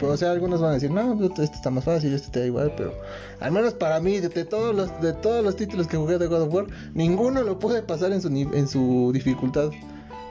Pero, 0.00 0.12
o 0.12 0.16
sea, 0.16 0.32
algunos 0.32 0.60
van 0.60 0.70
a 0.70 0.74
decir, 0.74 0.90
no, 0.90 1.24
este 1.26 1.44
está 1.44 1.70
más 1.70 1.84
fácil, 1.84 2.12
este 2.12 2.30
te 2.30 2.40
da 2.40 2.46
igual, 2.46 2.72
pero 2.76 2.92
al 3.38 3.52
menos 3.52 3.74
para 3.74 4.00
mí, 4.00 4.18
de, 4.18 4.44
todos 4.44 4.74
los 4.74 5.00
de 5.00 5.12
todos 5.12 5.44
los 5.44 5.54
títulos 5.54 5.86
que 5.86 5.96
jugué 5.96 6.18
de 6.18 6.26
God 6.26 6.42
of 6.42 6.54
War, 6.54 6.66
ninguno 6.92 7.42
lo 7.44 7.60
pude 7.60 7.82
pasar 7.82 8.10
en 8.10 8.20
su 8.20 8.28
en 8.28 8.66
su 8.66 9.10
dificultad 9.14 9.70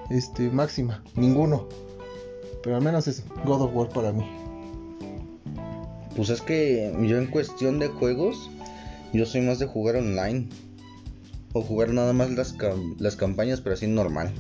este 0.10 0.50
máxima, 0.50 1.02
ninguno. 1.16 1.70
Pero 2.66 2.78
al 2.78 2.82
menos 2.82 3.08
eso, 3.08 3.22
God 3.46 3.62
of 3.62 3.76
War 3.76 3.90
para 3.90 4.12
mí. 4.12 4.26
Pues 6.16 6.32
es 6.32 6.42
que 6.42 6.92
yo 7.08 7.20
en 7.20 7.28
cuestión 7.28 7.78
de 7.78 7.90
juegos, 7.90 8.50
yo 9.14 9.28
soy 9.28 9.42
más 9.42 9.60
de 9.60 9.68
jugar 9.68 9.98
online. 9.98 10.50
O 11.54 11.62
jugar 11.62 11.90
nada 11.94 12.12
más 12.12 12.32
las, 12.32 12.56
las 12.98 13.16
campañas, 13.16 13.62
pero 13.62 13.76
así 13.76 13.86
normal. 13.86 14.34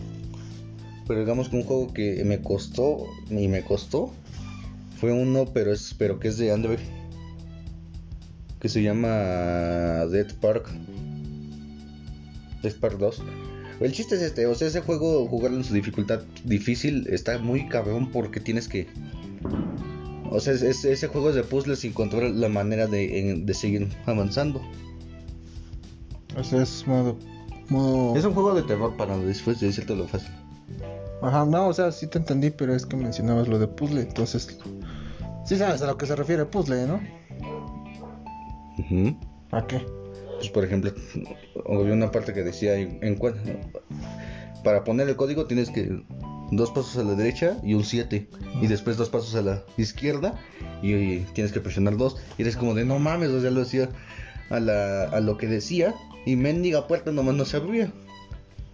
Pero 1.07 1.19
digamos 1.19 1.49
que 1.49 1.57
un 1.57 1.63
juego 1.63 1.93
que 1.93 2.23
me 2.25 2.41
costó, 2.41 3.05
y 3.29 3.47
me 3.47 3.61
costó, 3.61 4.11
fue 4.99 5.13
uno, 5.13 5.45
pero 5.53 5.71
es 5.71 5.93
pero 5.95 6.19
que 6.19 6.29
es 6.29 6.39
de 6.39 6.51
Android. 6.51 6.79
Que 8.59 8.69
se 8.69 8.81
llama 8.81 10.07
Dead 10.07 10.33
Park. 10.41 10.67
Dead 12.63 12.73
Park 12.79 12.97
2. 12.97 13.21
El 13.79 13.91
chiste 13.91 14.15
es 14.15 14.21
este, 14.21 14.45
o 14.45 14.55
sea, 14.55 14.67
ese 14.67 14.81
juego, 14.81 15.27
jugarlo 15.27 15.57
en 15.57 15.63
su 15.63 15.73
dificultad 15.73 16.21
difícil, 16.45 17.07
está 17.09 17.37
muy 17.39 17.67
cabrón 17.67 18.09
porque 18.11 18.39
tienes 18.39 18.67
que... 18.67 18.87
O 20.31 20.39
sea, 20.39 20.53
es- 20.53 20.61
es- 20.61 20.85
ese 20.85 21.07
juego 21.07 21.29
es 21.29 21.35
de 21.35 21.43
puzzles 21.43 21.83
y 21.83 21.87
encontrar 21.89 22.23
la 22.23 22.49
manera 22.49 22.87
de, 22.87 23.41
de 23.43 23.53
seguir 23.53 23.87
avanzando. 24.05 24.61
O 26.37 26.43
sea, 26.43 26.61
es 26.63 26.85
modo 26.87 27.17
modo 27.69 28.15
Es 28.15 28.25
un 28.25 28.33
juego 28.33 28.53
de 28.53 28.63
terror 28.63 28.95
para 28.97 29.17
después 29.17 29.59
de 29.59 29.67
decirte 29.67 29.95
lo 29.95 30.07
fácil. 30.07 30.29
Ajá, 31.21 31.45
no, 31.45 31.67
o 31.67 31.73
sea, 31.73 31.91
sí 31.91 32.07
te 32.07 32.17
entendí, 32.17 32.49
pero 32.51 32.75
es 32.75 32.85
que 32.85 32.95
mencionabas 32.95 33.47
lo 33.47 33.57
de 33.57 33.67
puzzle, 33.67 34.01
entonces 34.01 34.57
sí 35.45 35.55
sabes 35.57 35.81
a 35.81 35.87
lo 35.87 35.97
que 35.97 36.05
se 36.05 36.15
refiere 36.15 36.45
puzzle, 36.45 36.85
¿no? 36.87 36.99
Ujú. 38.77 39.15
¿A 39.51 39.65
qué? 39.65 39.85
Pues 40.37 40.49
por 40.49 40.63
ejemplo, 40.65 40.93
había 41.67 41.93
una 41.93 42.11
parte 42.11 42.33
que 42.33 42.43
decía 42.43 42.75
en, 42.75 43.15
cuan- 43.15 43.35
para 44.63 44.83
poner 44.83 45.07
el 45.09 45.15
código 45.15 45.45
tienes 45.45 45.69
que 45.69 46.01
dos 46.51 46.71
pasos 46.71 46.97
a 46.97 47.03
la 47.03 47.15
derecha 47.15 47.57
y 47.63 47.73
un 47.73 47.83
7 47.83 48.27
y 48.61 48.67
después 48.67 48.97
dos 48.97 49.09
pasos 49.09 49.33
a 49.35 49.41
la 49.41 49.63
izquierda 49.77 50.39
y, 50.81 50.93
y 50.93 51.25
tienes 51.33 51.51
que 51.51 51.59
presionar 51.61 51.97
dos 51.97 52.17
y 52.37 52.41
eres 52.43 52.55
como 52.57 52.73
de 52.73 52.85
no 52.85 52.99
mames, 52.99 53.29
o 53.29 53.41
sea, 53.41 53.51
lo 53.51 53.61
hacía 53.61 53.89
a, 54.49 54.59
la, 54.59 55.03
a 55.05 55.19
lo 55.21 55.37
que 55.37 55.47
decía 55.47 55.93
y 56.25 56.35
mendiga 56.35 56.87
puerta 56.87 57.11
nomás 57.11 57.35
no 57.35 57.45
se 57.45 57.57
abría. 57.57 57.91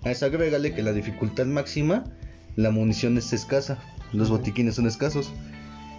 A 0.04 0.12
eso 0.12 0.26
agrégale 0.26 0.74
que 0.74 0.82
la 0.82 0.94
dificultad 0.94 1.46
máxima, 1.46 2.04
la 2.56 2.72
munición 2.72 3.18
es 3.18 3.32
escasa, 3.34 3.78
los 4.14 4.30
botiquines 4.30 4.76
son 4.76 4.88
escasos. 4.88 5.32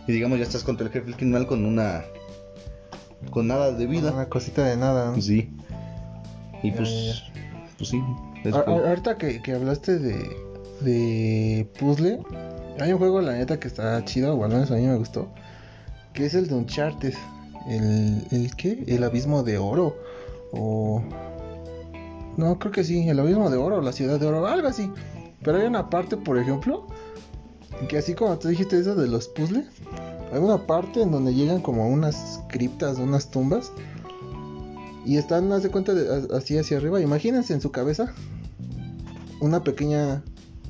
Y 0.09 0.13
digamos 0.13 0.39
ya 0.39 0.45
estás 0.45 0.65
contra 0.65 0.87
el 0.89 0.93
jefe 0.93 1.13
final 1.13 1.47
con 1.47 1.65
una 1.65 2.03
con 3.31 3.47
nada 3.49 3.73
de 3.73 3.87
vida. 3.87 4.13
Una 4.13 4.29
cosita 4.29 4.65
de 4.65 4.77
nada. 4.77 5.07
¿no? 5.07 5.13
Pues 5.15 5.27
sí. 5.27 5.51
Y 6.63 6.71
Ya, 6.71 6.77
pues, 6.77 6.91
ya, 6.91 7.33
pues 7.79 7.89
sí. 7.91 8.03
ahorita 8.55 9.17
que, 9.19 9.43
que 9.43 9.53
hablaste 9.53 9.99
de, 9.99 10.37
de 10.81 11.69
puzzle, 11.79 12.21
hay 12.81 12.93
un 12.93 12.99
juego, 12.99 13.21
la 13.21 13.33
neta, 13.33 13.59
que 13.59 13.69
está 13.69 14.05
chido, 14.05 14.35
o 14.35 14.45
al 14.45 14.51
menos 14.51 14.71
a 14.71 14.77
mí 14.77 14.87
me 14.87 14.97
gustó, 14.97 15.29
que 16.13 16.27
es 16.27 16.35
el 16.35 16.49
de 16.49 16.55
Uncharted. 16.55 17.15
El, 17.69 18.27
el 18.31 18.55
qué? 18.57 18.83
El 18.87 19.05
abismo 19.05 19.43
de 19.43 19.59
oro. 19.59 19.97
O. 20.53 21.03
No, 22.37 22.59
creo 22.59 22.73
que 22.73 22.83
sí, 22.85 23.09
el 23.09 23.21
abismo 23.21 23.51
de 23.51 23.57
oro, 23.57 23.81
la 23.83 23.93
ciudad 23.93 24.19
de 24.19 24.27
oro, 24.27 24.47
algo 24.47 24.69
así. 24.69 24.91
Pero 25.43 25.59
hay 25.59 25.67
una 25.67 25.91
parte, 25.91 26.17
por 26.17 26.39
ejemplo, 26.39 26.87
que 27.89 27.99
así 27.99 28.15
como 28.15 28.39
tú 28.39 28.49
dijiste 28.49 28.79
eso 28.79 28.95
de 28.95 29.07
los 29.09 29.29
puzzles, 29.29 29.67
hay 30.33 30.39
una 30.41 30.67
parte 30.67 31.03
en 31.03 31.11
donde 31.11 31.35
llegan 31.35 31.61
como 31.61 31.89
unas 31.89 32.41
criptas, 32.49 32.99
unas 32.99 33.31
tumbas. 33.31 33.71
Y 35.05 35.17
están, 35.17 35.53
haz 35.53 35.63
de 35.63 35.71
cuenta, 35.71 35.95
de- 35.95 36.35
así 36.35 36.57
hacia 36.57 36.77
arriba. 36.79 37.01
Imagínense 37.01 37.53
en 37.53 37.61
su 37.61 37.71
cabeza 37.71 38.13
una 39.41 39.63
pequeña 39.65 40.23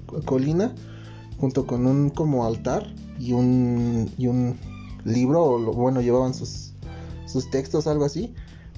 co- 0.07 0.21
colina 0.23 0.75
junto 1.39 1.67
con 1.67 1.87
un 1.87 2.11
como 2.11 2.47
altar 2.47 2.87
y 3.19 3.33
un, 3.33 4.11
y 4.19 4.27
un 4.29 4.57
libro, 5.05 5.45
o 5.45 5.59
lo- 5.59 5.73
bueno, 5.73 6.01
llevaban 6.01 6.33
sus, 6.35 6.73
sus 7.27 7.51
textos, 7.51 7.87
algo 7.87 8.05
así, 8.05 8.33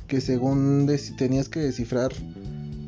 que 0.09 0.21
según 0.21 0.91
tenías 1.17 1.49
que 1.49 1.61
descifrar, 1.61 2.13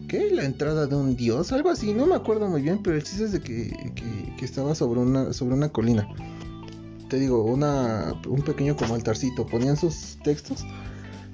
¿qué? 0.09 0.31
La 0.33 0.45
entrada 0.45 0.87
de 0.87 0.97
un 0.97 1.15
dios, 1.17 1.53
algo 1.53 1.71
así, 1.71 1.93
no 1.95 2.07
me 2.07 2.15
acuerdo 2.17 2.49
muy 2.49 2.63
bien, 2.63 2.81
pero 2.83 2.97
el 2.97 3.05
chiste 3.05 3.25
es 3.25 3.33
de 3.33 3.41
que, 3.41 3.71
que- 3.95 4.35
que 4.37 4.45
estaba 4.45 4.75
sobre 4.75 5.01
una, 5.01 5.33
sobre 5.33 5.55
una 5.55 5.69
colina. 5.69 6.09
Te 7.09 7.19
digo, 7.19 7.45
una, 7.45 8.15
un 8.29 8.43
pequeño 8.43 8.77
como 8.77 8.95
altarcito, 8.95 9.47
ponían 9.47 9.77
sus 9.77 10.19
textos 10.25 10.65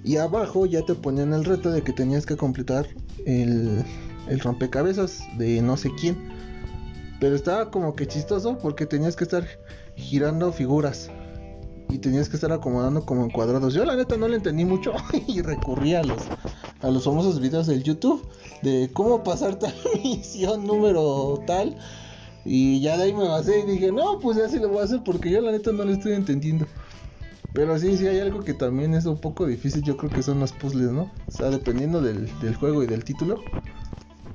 y 0.05 0.17
abajo 0.17 0.67
ya 0.67 0.85
te 0.85 0.95
ponían 0.95 1.33
el 1.33 1.45
reto 1.45 1.71
de 1.71 1.83
que 1.83 1.93
tenías 1.93 2.27
que 2.27 2.37
completar 2.37 2.87
el, 3.25 3.85
el 4.29 4.41
rompecabezas 4.41 5.23
de 5.39 5.63
no 5.63 5.77
sé 5.77 5.91
quién. 5.99 6.17
Pero 7.21 7.37
estaba 7.37 7.71
como 7.71 7.95
que 7.95 8.07
chistoso 8.07 8.59
porque 8.59 8.85
tenías 8.85 9.15
que 9.15 9.25
estar 9.25 9.47
girando 9.95 10.53
figuras. 10.53 11.09
Y 11.89 11.99
tenías 11.99 12.29
que 12.29 12.37
estar 12.37 12.51
acomodando 12.51 13.05
como 13.05 13.23
en 13.23 13.31
cuadrados. 13.31 13.75
Yo 13.75 13.85
la 13.85 13.95
neta 13.95 14.17
no 14.17 14.27
le 14.27 14.37
entendí 14.37 14.65
mucho 14.65 14.93
y 15.29 15.43
recurrí 15.43 15.95
a 15.95 16.03
los, 16.03 16.23
a 16.81 16.91
los 16.91 17.05
famosos 17.05 17.39
videos 17.39 17.67
del 17.67 17.83
YouTube 17.83 18.27
de 18.63 18.91
cómo 18.93 19.23
pasar 19.23 19.57
tal 19.57 19.75
misión 20.03 20.67
número 20.67 21.41
tal. 21.47 21.77
Y 22.45 22.81
ya 22.81 22.97
de 22.97 23.05
ahí 23.05 23.15
me 23.15 23.29
basé 23.29 23.61
y 23.61 23.71
dije, 23.71 23.93
no, 23.93 24.19
pues 24.19 24.37
ya 24.37 24.49
sí 24.49 24.59
lo 24.59 24.69
voy 24.69 24.81
a 24.81 24.85
hacer 24.85 25.01
porque 25.05 25.31
yo 25.31 25.41
la 25.41 25.53
neta 25.53 25.73
no 25.73 25.85
le 25.85 25.93
estoy 25.93 26.13
entendiendo. 26.13 26.67
Pero 27.53 27.79
sí, 27.79 27.97
sí 27.97 28.07
hay 28.07 28.19
algo 28.19 28.43
que 28.43 28.55
también 28.55 28.95
es 28.95 29.05
un 29.05 29.19
poco 29.19 29.47
difícil, 29.47 29.83
yo 29.83 29.97
creo 29.97 30.11
que 30.11 30.23
son 30.23 30.41
los 30.41 30.53
puzzles, 30.53 30.91
¿no? 30.91 31.03
O 31.03 31.11
sea, 31.31 31.51
dependiendo 31.51 32.01
del, 32.01 32.29
del 32.41 32.55
juego 32.57 32.83
y 32.83 32.87
del 32.87 33.05
título, 33.05 33.41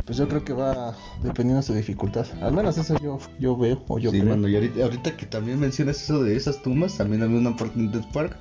pues 0.06 0.18
yo 0.18 0.28
creo 0.30 0.46
que 0.46 0.54
va 0.54 0.96
dependiendo 1.24 1.62
de 1.62 1.68
su 1.68 1.74
dificultad. 1.74 2.26
Al 2.42 2.54
menos 2.54 2.78
eso 2.78 2.96
yo, 2.96 3.18
yo 3.40 3.58
veo 3.58 3.84
o 3.88 4.00
yo 4.00 4.12
sí, 4.12 4.22
creo. 4.22 4.36
mano, 4.36 4.48
y 4.48 4.56
ahorita, 4.56 4.84
ahorita 4.84 5.18
que 5.18 5.26
también 5.26 5.60
mencionas 5.60 6.02
eso 6.02 6.24
de 6.24 6.36
esas 6.36 6.62
tumbas, 6.62 6.96
también 6.98 7.24
había 7.24 7.38
una 7.38 7.58
parte 7.58 7.80
en 7.80 7.92
Dead 7.92 8.06
Park 8.14 8.38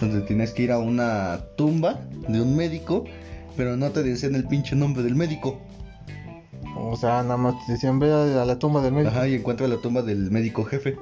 donde 0.00 0.20
tienes 0.22 0.52
que 0.52 0.64
ir 0.64 0.72
a 0.72 0.78
una 0.78 1.40
tumba 1.56 2.00
de 2.28 2.40
un 2.40 2.56
médico, 2.56 3.04
pero 3.56 3.76
no 3.76 3.90
te 3.92 4.02
decían 4.02 4.34
el 4.34 4.46
pinche 4.46 4.74
nombre 4.76 5.02
del 5.04 5.14
médico. 5.14 5.60
O 6.96 6.98
sea, 6.98 7.22
nada 7.22 7.36
más 7.36 7.66
te 7.66 7.72
decían, 7.72 7.98
ve 7.98 8.10
a 8.10 8.46
la 8.46 8.58
tumba 8.58 8.80
del 8.80 8.94
médico. 8.94 9.10
Ajá, 9.10 9.28
y 9.28 9.34
encuentra 9.34 9.68
la 9.68 9.76
tumba 9.76 10.00
del 10.00 10.30
médico 10.30 10.64
jefe. 10.64 10.96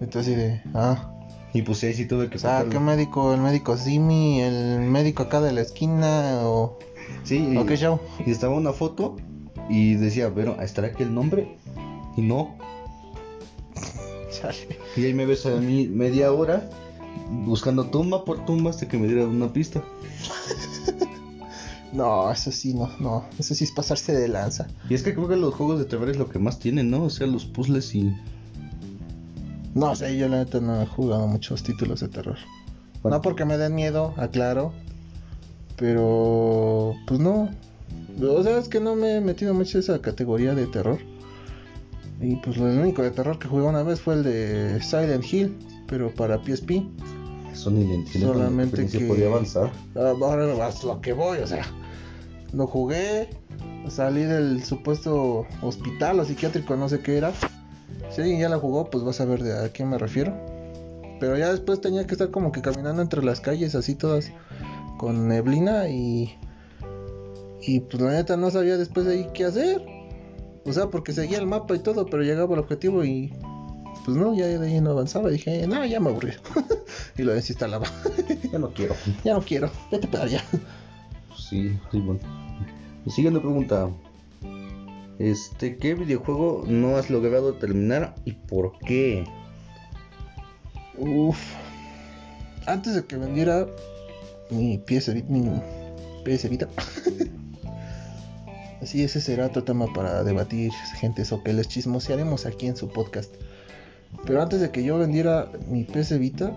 Entonces, 0.00 0.38
de, 0.38 0.62
ah, 0.72 1.10
Y 1.52 1.60
pues 1.60 1.84
ahí 1.84 1.92
sí 1.92 2.06
tuve 2.06 2.30
que 2.30 2.36
o 2.36 2.40
sea, 2.40 2.64
¿qué 2.70 2.80
médico? 2.80 3.34
¿El 3.34 3.42
médico 3.42 3.76
Simi? 3.76 4.40
¿El 4.40 4.80
médico 4.80 5.24
acá 5.24 5.42
de 5.42 5.52
la 5.52 5.60
esquina? 5.60 6.40
¿O, 6.44 6.78
Sí, 7.24 7.58
o 7.58 7.66
qué 7.66 7.74
y, 7.74 7.76
show? 7.76 8.00
y 8.24 8.30
estaba 8.30 8.54
una 8.54 8.72
foto 8.72 9.16
y 9.68 9.96
decía, 9.96 10.30
bueno, 10.30 10.56
¿estará 10.62 10.88
aquí 10.88 11.02
el 11.02 11.12
nombre? 11.12 11.54
Y 12.16 12.22
no. 12.22 12.56
Chale. 14.30 14.78
Y 14.96 15.04
ahí 15.04 15.12
me 15.12 15.26
ves 15.26 15.44
a 15.44 15.50
mí 15.60 15.88
media 15.88 16.32
hora 16.32 16.70
buscando 17.28 17.84
tumba 17.84 18.24
por 18.24 18.46
tumba 18.46 18.70
hasta 18.70 18.88
que 18.88 18.96
me 18.96 19.08
diera 19.08 19.26
una 19.26 19.52
pista. 19.52 19.82
No, 21.92 22.30
eso 22.30 22.52
sí, 22.52 22.74
no, 22.74 22.90
no. 23.00 23.24
Eso 23.38 23.54
sí 23.54 23.64
es 23.64 23.72
pasarse 23.72 24.12
de 24.12 24.28
lanza. 24.28 24.66
Y 24.88 24.94
es 24.94 25.02
que 25.02 25.14
creo 25.14 25.28
que 25.28 25.36
los 25.36 25.54
juegos 25.54 25.78
de 25.78 25.86
terror 25.86 26.08
es 26.10 26.18
lo 26.18 26.28
que 26.28 26.38
más 26.38 26.58
tienen, 26.58 26.90
¿no? 26.90 27.04
O 27.04 27.10
sea, 27.10 27.26
los 27.26 27.46
puzzles 27.46 27.94
y... 27.94 28.14
No 29.74 29.94
sé, 29.94 30.16
yo 30.16 30.28
la 30.28 30.38
neta 30.38 30.60
no 30.60 30.82
he 30.82 30.86
jugado 30.86 31.26
muchos 31.26 31.62
títulos 31.62 32.00
de 32.00 32.08
terror. 32.08 32.36
Bueno. 33.02 33.16
No 33.16 33.22
porque 33.22 33.44
me 33.44 33.56
den 33.56 33.74
miedo, 33.74 34.12
aclaro. 34.16 34.72
Pero, 35.76 36.94
pues 37.06 37.20
no. 37.20 37.48
O 38.20 38.42
sea, 38.42 38.58
es 38.58 38.68
que 38.68 38.80
no 38.80 38.96
me 38.96 39.16
he 39.16 39.20
metido 39.20 39.54
mucho 39.54 39.78
en 39.78 39.84
esa 39.84 40.00
categoría 40.00 40.54
de 40.54 40.66
terror. 40.66 40.98
Y 42.20 42.36
pues 42.36 42.56
lo 42.56 42.64
único 42.64 43.02
de 43.02 43.12
terror 43.12 43.38
que 43.38 43.46
jugué 43.46 43.62
una 43.62 43.84
vez 43.84 44.00
fue 44.00 44.14
el 44.14 44.24
de 44.24 44.82
Silent 44.82 45.24
Hill, 45.32 45.56
pero 45.86 46.12
para 46.12 46.42
PSP. 46.42 46.82
Solamente 48.20 48.82
ni 48.82 48.88
se 48.88 48.98
que- 48.98 49.04
podía 49.06 49.26
avanzar. 49.28 49.70
Ah, 49.96 50.12
Ahora 50.20 50.46
lo 50.46 51.00
que 51.00 51.12
voy, 51.12 51.38
o 51.38 51.46
sea. 51.46 51.64
Lo 52.52 52.66
jugué, 52.66 53.28
salí 53.88 54.22
del 54.22 54.64
supuesto 54.64 55.46
hospital 55.62 56.20
o 56.20 56.24
psiquiátrico, 56.24 56.76
no 56.76 56.88
sé 56.88 57.00
qué 57.00 57.18
era. 57.18 57.32
Si 58.10 58.20
alguien 58.22 58.40
ya 58.40 58.48
la 58.48 58.58
jugó, 58.58 58.88
pues 58.90 59.04
vas 59.04 59.20
a 59.20 59.24
ver 59.26 59.42
de 59.42 59.66
a 59.66 59.68
quién 59.70 59.90
me 59.90 59.98
refiero. 59.98 60.34
Pero 61.20 61.36
ya 61.36 61.50
después 61.50 61.80
tenía 61.80 62.06
que 62.06 62.14
estar 62.14 62.30
como 62.30 62.52
que 62.52 62.62
caminando 62.62 63.02
entre 63.02 63.22
las 63.24 63.40
calles, 63.40 63.74
así 63.74 63.94
todas 63.94 64.30
con 64.98 65.28
neblina 65.28 65.88
y. 65.88 66.34
Y 67.60 67.80
pues 67.80 68.00
la 68.02 68.12
neta 68.12 68.36
no 68.36 68.50
sabía 68.50 68.76
después 68.78 69.04
de 69.04 69.14
ahí 69.14 69.28
qué 69.34 69.44
hacer. 69.44 69.84
O 70.64 70.72
sea, 70.72 70.86
porque 70.88 71.12
seguía 71.12 71.38
el 71.38 71.46
mapa 71.46 71.74
y 71.74 71.80
todo, 71.80 72.06
pero 72.06 72.22
llegaba 72.22 72.54
al 72.54 72.60
objetivo 72.60 73.04
y. 73.04 73.32
Pues 74.04 74.16
no, 74.16 74.34
ya 74.34 74.46
de 74.46 74.66
ahí 74.66 74.80
no 74.80 74.90
avanzaba. 74.90 75.30
Dije, 75.30 75.66
no, 75.66 75.84
ya 75.84 76.00
me 76.00 76.10
aburrí. 76.10 76.32
y 77.18 77.22
lo 77.22 77.32
desinstalaba. 77.34 77.86
Ya 78.52 78.58
no 78.58 78.72
quiero. 78.72 78.94
ya 79.24 79.34
no 79.34 79.42
quiero, 79.42 79.70
vete 79.90 80.06
para 80.06 80.24
allá. 80.24 80.42
Sí, 81.36 81.78
sí, 81.90 82.00
bueno. 82.00 82.20
Siguiente 83.06 83.40
pregunta. 83.40 83.90
Este, 85.18 85.76
¿qué 85.76 85.94
videojuego 85.94 86.64
no 86.66 86.96
has 86.96 87.10
logrado 87.10 87.54
terminar 87.54 88.14
y 88.24 88.32
por 88.32 88.78
qué? 88.78 89.24
Uf. 90.96 91.38
Antes 92.66 92.94
de 92.94 93.04
que 93.04 93.16
vendiera 93.16 93.66
mi 94.50 94.78
Vita, 94.78 95.08
mi 95.28 95.60
PS 96.24 96.48
Vita. 96.48 96.68
Así 98.80 99.02
ese 99.02 99.20
será 99.20 99.46
otro 99.46 99.64
tema 99.64 99.92
para 99.92 100.22
debatir, 100.22 100.70
gente, 101.00 101.24
o 101.30 101.42
que 101.42 101.52
les 101.52 101.68
chismosearemos 101.68 102.46
aquí 102.46 102.66
en 102.66 102.76
su 102.76 102.88
podcast. 102.88 103.34
Pero 104.26 104.42
antes 104.42 104.60
de 104.60 104.70
que 104.70 104.82
yo 104.82 104.98
vendiera 104.98 105.48
mi 105.68 105.84
PS 105.84 106.18
Vita, 106.18 106.52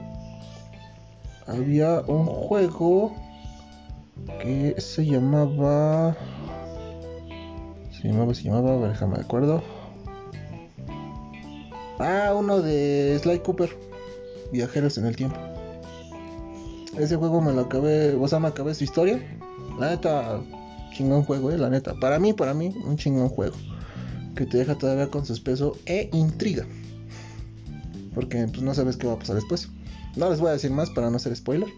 había 1.47 2.01
un 2.01 2.25
juego 2.25 3.13
que 4.41 4.75
se 4.79 5.05
llamaba. 5.05 6.15
Se 7.91 8.07
llamaba, 8.07 8.33
se 8.33 8.43
llamaba, 8.43 8.77
ver, 8.77 8.91
déjame 8.91 9.17
de 9.17 9.23
acuerdo. 9.23 9.63
Ah, 11.99 12.33
uno 12.35 12.61
de 12.61 13.19
Sly 13.21 13.39
Cooper. 13.39 13.69
Viajeros 14.51 14.97
en 14.97 15.05
el 15.05 15.15
tiempo. 15.15 15.37
Ese 16.97 17.15
juego 17.15 17.41
me 17.41 17.53
lo 17.53 17.61
acabé, 17.61 18.15
o 18.15 18.27
sea, 18.27 18.39
me 18.39 18.47
acabé 18.47 18.73
su 18.73 18.83
historia. 18.83 19.21
La 19.79 19.91
neta, 19.91 20.41
chingón 20.93 21.23
juego, 21.23 21.51
eh, 21.51 21.57
la 21.57 21.69
neta. 21.69 21.93
Para 22.01 22.19
mí, 22.19 22.33
para 22.33 22.53
mí, 22.53 22.75
un 22.85 22.97
chingón 22.97 23.29
juego. 23.29 23.55
Que 24.35 24.45
te 24.45 24.57
deja 24.57 24.77
todavía 24.77 25.07
con 25.07 25.25
suspenso 25.25 25.77
e 25.85 26.09
intriga. 26.11 26.65
Porque 28.13 28.47
pues 28.47 28.61
no 28.61 28.73
sabes 28.73 28.97
qué 28.97 29.07
va 29.07 29.13
a 29.13 29.19
pasar 29.19 29.35
después. 29.35 29.69
No 30.15 30.29
les 30.29 30.39
voy 30.39 30.49
a 30.49 30.53
decir 30.53 30.71
más 30.71 30.89
para 30.89 31.09
no 31.09 31.17
hacer 31.17 31.35
spoiler. 31.35 31.69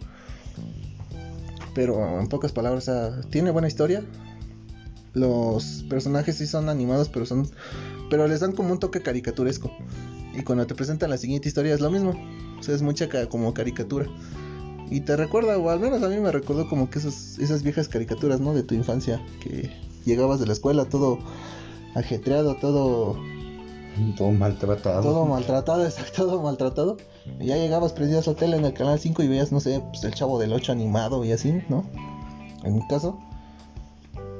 Pero 1.75 2.19
en 2.19 2.27
pocas 2.27 2.51
palabras, 2.51 2.89
tiene 3.29 3.51
buena 3.51 3.67
historia. 3.67 4.03
Los 5.13 5.85
personajes 5.89 6.37
sí 6.37 6.47
son 6.47 6.69
animados, 6.69 7.09
pero 7.09 7.25
son. 7.25 7.47
Pero 8.09 8.27
les 8.27 8.39
dan 8.39 8.51
como 8.51 8.71
un 8.71 8.79
toque 8.79 9.01
caricaturesco. 9.01 9.71
Y 10.35 10.43
cuando 10.43 10.65
te 10.65 10.75
presentan 10.75 11.09
la 11.09 11.17
siguiente 11.17 11.47
historia 11.47 11.73
es 11.73 11.81
lo 11.81 11.91
mismo. 11.91 12.13
O 12.59 12.63
sea, 12.63 12.73
es 12.75 12.81
mucha 12.81 13.07
como 13.27 13.53
caricatura. 13.53 14.07
Y 14.89 15.01
te 15.01 15.15
recuerda, 15.15 15.57
o 15.57 15.69
al 15.69 15.79
menos 15.79 16.03
a 16.03 16.09
mí 16.09 16.17
me 16.19 16.31
recordó 16.31 16.67
como 16.67 16.89
que 16.89 16.99
esas, 16.99 17.39
esas 17.39 17.63
viejas 17.63 17.87
caricaturas, 17.87 18.39
¿no? 18.39 18.53
De 18.53 18.63
tu 18.63 18.75
infancia. 18.75 19.23
Que 19.41 19.71
llegabas 20.05 20.39
de 20.39 20.47
la 20.47 20.53
escuela 20.53 20.85
todo 20.85 21.19
ajetreado, 21.95 22.55
todo, 22.55 23.17
Todo 24.17 24.31
maltratado. 24.31 25.01
todo 25.01 25.25
maltratado, 25.25 25.85
exacto, 25.85 26.25
todo 26.25 26.41
maltratado. 26.41 26.97
Y 27.39 27.47
ya 27.47 27.57
llegabas, 27.57 27.93
prendías 27.93 28.27
la 28.27 28.33
tele 28.33 28.57
en 28.57 28.65
el 28.65 28.73
canal 28.73 28.99
5 28.99 29.23
y 29.23 29.27
veías, 29.27 29.51
no 29.51 29.59
sé, 29.59 29.81
pues 29.89 30.03
el 30.03 30.13
chavo 30.13 30.39
del 30.39 30.53
8 30.53 30.71
animado 30.71 31.23
y 31.23 31.31
así, 31.31 31.61
¿no? 31.69 31.83
En 32.63 32.75
mi 32.75 32.87
caso. 32.87 33.19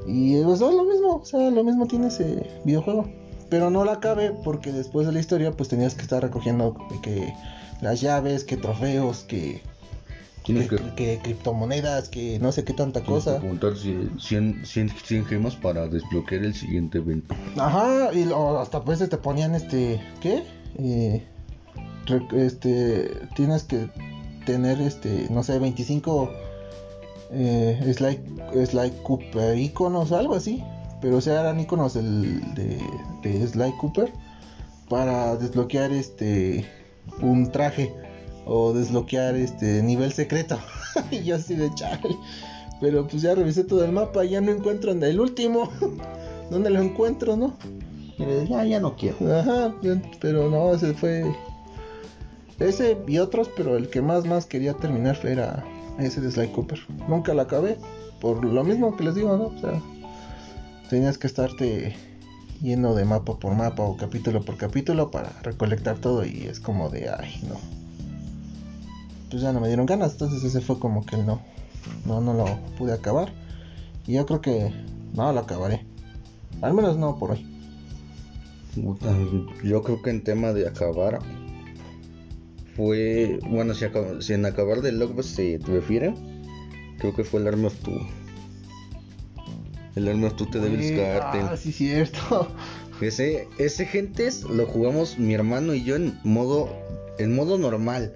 Y 0.05 0.41
pues 0.43 0.61
es 0.61 0.73
lo 0.73 0.83
mismo, 0.83 1.15
o 1.15 1.25
sea, 1.25 1.49
lo 1.49 1.63
mismo 1.63 1.87
tiene 1.87 2.07
ese 2.07 2.49
videojuego. 2.65 3.07
Pero 3.49 3.69
no 3.69 3.85
la 3.85 3.93
acabé 3.93 4.31
porque 4.31 4.71
después 4.71 5.05
de 5.05 5.13
la 5.13 5.19
historia 5.19 5.51
pues 5.51 5.69
tenías 5.69 5.93
que 5.93 6.01
estar 6.01 6.21
recogiendo 6.23 6.75
que 7.03 7.33
las 7.81 8.01
llaves, 8.01 8.43
que 8.43 8.57
trofeos, 8.57 9.23
que, 9.23 9.61
Tienes 10.43 10.69
que, 10.69 10.75
que, 10.77 10.93
que 10.95 11.19
criptomonedas, 11.23 12.09
que 12.09 12.37
no 12.39 12.51
sé 12.51 12.63
qué 12.63 12.73
tanta 12.73 13.01
tienes 13.01 13.23
que 13.23 13.29
cosa. 13.29 13.39
preguntar 13.39 13.77
si 13.77 14.09
100, 14.19 14.65
100, 14.65 14.89
100 14.89 15.25
gemas 15.25 15.55
para 15.55 15.87
desbloquear 15.87 16.43
el 16.43 16.53
siguiente 16.53 16.97
evento. 16.97 17.33
Ajá, 17.57 18.13
y 18.13 18.25
lo- 18.25 18.59
hasta 18.59 18.83
pues 18.83 18.99
te 18.99 19.17
ponían 19.17 19.55
este, 19.55 20.01
¿qué? 20.21 20.43
Eh, 20.77 21.23
este, 22.35 23.09
tienes 23.35 23.63
que 23.63 23.89
tener 24.45 24.81
este, 24.81 25.27
no 25.29 25.43
sé, 25.43 25.59
25 25.59 26.29
eh, 27.31 27.93
Sly, 27.95 28.19
Sly 28.65 28.91
Cooper 29.03 29.57
iconos, 29.57 30.11
algo 30.11 30.35
así. 30.35 30.63
Pero 31.01 31.17
o 31.17 31.21
sea, 31.21 31.41
eran 31.41 31.59
iconos 31.59 31.93
del, 31.95 32.53
de, 32.55 32.79
de 33.23 33.47
Sly 33.47 33.73
Cooper 33.79 34.11
para 34.89 35.35
desbloquear 35.35 35.91
este, 35.91 36.65
un 37.21 37.51
traje 37.51 37.93
o 38.45 38.73
desbloquear 38.73 39.35
este 39.35 39.81
nivel 39.83 40.11
secreto. 40.11 40.59
y 41.11 41.23
yo 41.23 41.35
así 41.35 41.55
de 41.55 41.73
chale. 41.75 42.15
Pero 42.81 43.07
pues 43.07 43.21
ya 43.21 43.35
revisé 43.35 43.63
todo 43.63 43.85
el 43.85 43.91
mapa 43.91 44.25
ya 44.25 44.41
no 44.41 44.51
encuentro 44.51 44.91
el 44.91 45.19
último. 45.19 45.69
¿Dónde 46.49 46.69
lo 46.69 46.81
encuentro, 46.81 47.37
no? 47.37 47.55
Ya, 48.49 48.63
ya 48.65 48.79
no 48.79 48.95
quiero. 48.95 49.17
Ajá, 49.33 49.73
pero 50.19 50.49
no, 50.49 50.73
ese 50.73 50.93
fue. 50.93 51.23
Ese 52.59 52.97
y 53.07 53.17
otros, 53.17 53.49
pero 53.55 53.75
el 53.75 53.89
que 53.89 54.01
más 54.01 54.25
más 54.25 54.45
quería 54.45 54.73
terminar 54.73 55.17
era 55.23 55.63
ese 55.99 56.21
de 56.21 56.31
Sly 56.31 56.49
Cooper. 56.49 56.79
Nunca 57.07 57.33
lo 57.33 57.41
acabé, 57.41 57.77
por 58.21 58.43
lo 58.43 58.63
mismo 58.63 58.95
que 58.95 59.03
les 59.03 59.15
digo, 59.15 59.35
¿no? 59.35 59.45
O 59.45 59.59
sea, 59.59 59.81
tenías 60.89 61.17
que 61.17 61.27
estarte 61.27 61.95
yendo 62.61 62.93
de 62.95 63.03
mapa 63.05 63.37
por 63.39 63.55
mapa 63.55 63.83
o 63.83 63.97
capítulo 63.97 64.41
por 64.41 64.57
capítulo 64.57 65.11
para 65.11 65.29
recolectar 65.41 65.97
todo 65.97 66.25
y 66.25 66.43
es 66.43 66.59
como 66.59 66.89
de, 66.89 67.09
ay, 67.09 67.41
no. 67.49 67.82
Pues 69.33 69.41
ya 69.41 69.51
no 69.51 69.59
me 69.59 69.67
dieron 69.67 69.87
ganas, 69.87 70.11
entonces 70.11 70.43
ese 70.43 70.61
fue 70.61 70.77
como 70.77 71.03
que 71.03 71.15
el 71.15 71.25
no. 71.25 71.41
No, 72.05 72.21
no 72.21 72.35
lo 72.35 72.45
pude 72.77 72.93
acabar. 72.93 73.33
Y 74.05 74.13
yo 74.13 74.27
creo 74.27 74.41
que 74.41 74.71
no 75.15 75.33
lo 75.33 75.39
acabaré. 75.39 75.87
Al 76.61 76.75
menos 76.75 76.97
no 76.97 77.17
por 77.17 77.31
hoy. 77.31 77.43
Yo 79.63 79.81
creo 79.81 80.03
que 80.03 80.11
en 80.11 80.23
tema 80.23 80.53
de 80.53 80.67
acabar 80.67 81.17
fue, 82.75 83.39
bueno, 83.49 83.73
si, 83.73 83.85
si 84.19 84.33
en 84.33 84.45
acabar 84.45 84.81
del 84.81 84.99
logbook 84.99 85.23
se 85.23 85.59
refiere, 85.65 86.13
creo 86.99 87.15
que 87.15 87.23
fue 87.23 87.41
el 87.41 87.47
Army 87.47 87.65
of 87.65 87.75
Two. 87.79 88.07
El 89.95 90.09
Army 90.09 90.25
of 90.25 90.35
Two 90.35 90.45
te 90.45 90.59
Oye, 90.59 90.95
Garden. 90.95 91.47
Ah, 91.49 91.57
sí, 91.57 91.71
cierto. 91.71 92.49
Ese, 93.01 93.47
ese 93.57 93.87
gentes 93.87 94.43
lo 94.43 94.67
jugamos 94.67 95.17
mi 95.17 95.33
hermano 95.33 95.73
y 95.73 95.83
yo 95.83 95.95
en 95.95 96.19
modo, 96.23 96.69
en 97.17 97.33
modo 97.33 97.57
normal. 97.57 98.13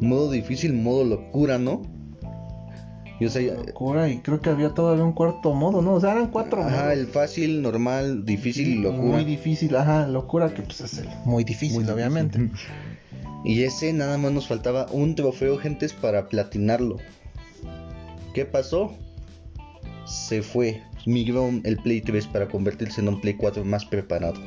Modo 0.00 0.30
difícil, 0.30 0.72
modo 0.72 1.04
locura, 1.04 1.58
¿no? 1.58 1.82
Y, 3.20 3.26
o 3.26 3.30
sea, 3.30 3.42
locura 3.54 4.08
y 4.08 4.18
creo 4.18 4.40
que 4.40 4.50
había 4.50 4.70
todavía 4.70 5.04
un 5.04 5.12
cuarto 5.12 5.54
modo, 5.54 5.80
¿no? 5.80 5.94
O 5.94 6.00
sea, 6.00 6.12
eran 6.12 6.30
cuatro 6.30 6.62
Ajá, 6.62 6.92
el 6.92 7.06
fácil, 7.06 7.62
normal, 7.62 8.24
difícil 8.24 8.68
y 8.68 8.74
locura. 8.78 9.02
Muy 9.02 9.24
difícil, 9.24 9.76
ajá, 9.76 10.06
locura 10.06 10.52
que 10.52 10.62
pues 10.62 10.80
es 10.80 10.98
el 10.98 11.08
muy 11.24 11.44
difícil, 11.44 11.88
obviamente. 11.88 12.50
Y 13.44 13.64
ese 13.64 13.92
nada 13.92 14.18
más 14.18 14.30
nos 14.30 14.46
faltaba 14.46 14.86
un 14.92 15.16
trofeo, 15.16 15.58
gentes, 15.58 15.92
para 15.92 16.28
platinarlo. 16.28 16.98
¿Qué 18.34 18.44
pasó? 18.44 18.92
Se 20.06 20.42
fue. 20.42 20.80
Migró 21.06 21.50
el 21.64 21.76
Play 21.78 22.00
3 22.02 22.28
para 22.28 22.46
convertirse 22.46 23.00
en 23.00 23.08
un 23.08 23.20
Play 23.20 23.34
4 23.34 23.64
más 23.64 23.84
preparado. 23.84 24.40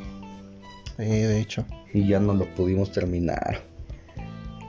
de 0.97 1.39
hecho. 1.41 1.65
Y 1.93 2.07
ya 2.07 2.19
no 2.19 2.33
lo 2.33 2.45
pudimos 2.55 2.91
terminar. 2.91 3.63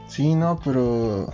Sí, 0.09 0.35
no, 0.35 0.59
pero 0.65 1.29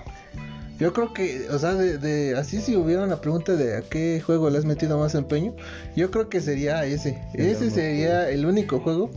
yo 0.78 0.92
creo 0.92 1.12
que, 1.12 1.48
o 1.50 1.58
sea, 1.58 1.74
de, 1.74 2.36
así 2.36 2.60
si 2.60 2.76
hubiera 2.76 3.04
una 3.04 3.20
pregunta 3.20 3.54
de 3.54 3.76
a 3.76 3.82
qué 3.82 4.20
juego 4.20 4.50
le 4.50 4.58
has 4.58 4.64
metido 4.64 4.98
más 4.98 5.14
empeño, 5.14 5.54
yo 5.94 6.10
creo 6.10 6.28
que 6.28 6.40
sería 6.40 6.84
ese. 6.84 7.22
ese 7.34 7.70
sería 7.70 8.28
el 8.28 8.46
único 8.46 8.80
juego 8.80 9.10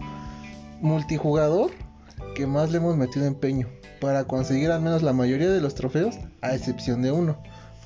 multijugador 0.81 1.71
que 2.35 2.45
más 2.45 2.71
le 2.71 2.77
hemos 2.77 2.97
metido 2.97 3.25
empeño 3.25 3.67
para 3.99 4.25
conseguir 4.25 4.69
al 4.71 4.81
menos 4.81 5.01
la 5.01 5.13
mayoría 5.13 5.49
de 5.49 5.61
los 5.61 5.73
trofeos, 5.73 6.19
a 6.41 6.53
excepción 6.53 7.01
de 7.01 7.11
uno. 7.11 7.37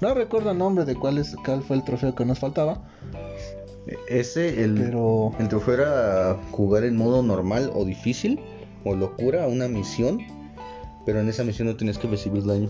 No 0.02 0.14
recuerdo 0.14 0.52
el 0.52 0.58
nombre 0.58 0.86
de 0.86 0.96
cuál, 0.96 1.18
es, 1.18 1.36
cuál 1.46 1.62
fue 1.62 1.78
el 1.78 1.84
trofeo 1.84 2.16
que 2.16 2.26
nos 2.26 2.40
faltaba. 2.40 2.82
Ese, 4.08 4.64
el, 4.64 4.76
Pero... 4.76 5.32
el 5.40 5.48
trofeo 5.48 5.74
era 5.76 6.38
jugar 6.52 6.84
en 6.84 6.98
modo 6.98 7.24
normal 7.24 7.72
o 7.74 7.86
difícil, 7.86 8.40
o 8.84 8.96
locura, 8.96 9.48
una 9.48 9.68
misión. 9.68 10.20
Pero 11.10 11.22
en 11.22 11.28
esa 11.28 11.44
misión 11.44 11.68
no 11.68 11.76
tienes 11.76 11.98
que 11.98 12.08
recibir 12.08 12.46
daño. 12.46 12.70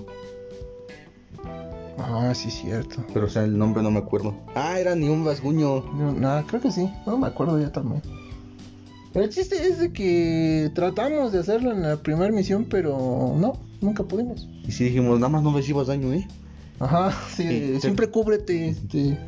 Ah, 1.98 2.32
sí, 2.34 2.50
cierto. 2.50 3.04
Pero 3.14 3.26
o 3.26 3.30
sea, 3.30 3.44
el 3.44 3.58
nombre 3.58 3.84
no 3.84 3.92
me 3.92 4.00
acuerdo. 4.00 4.34
Ah, 4.56 4.80
era 4.80 4.96
ni 4.96 5.10
un 5.10 5.26
rasguño. 5.26 5.82
No, 5.82 6.48
creo 6.48 6.62
que 6.62 6.72
sí. 6.72 6.90
No 7.06 7.18
me 7.18 7.28
acuerdo 7.28 7.60
ya 7.60 7.70
también. 7.70 8.02
El 9.14 9.28
chiste 9.28 9.62
es 9.62 9.80
de 9.80 9.92
que 9.92 10.72
tratamos 10.74 11.34
de 11.34 11.40
hacerlo 11.40 11.74
en 11.74 11.82
la 11.82 11.98
primera 11.98 12.32
misión, 12.32 12.66
pero 12.70 13.36
no, 13.38 13.60
nunca 13.82 14.04
pudimos. 14.04 14.48
Y 14.66 14.72
si 14.72 14.86
dijimos, 14.86 15.20
nada 15.20 15.28
más 15.28 15.44
no 15.44 15.54
recibas 15.54 15.88
daño, 15.88 16.14
¿eh? 16.14 16.26
Ajá, 16.80 17.12
sí, 17.36 17.78
siempre 17.82 18.10
cúbrete, 18.10 18.70
este. 18.70 19.18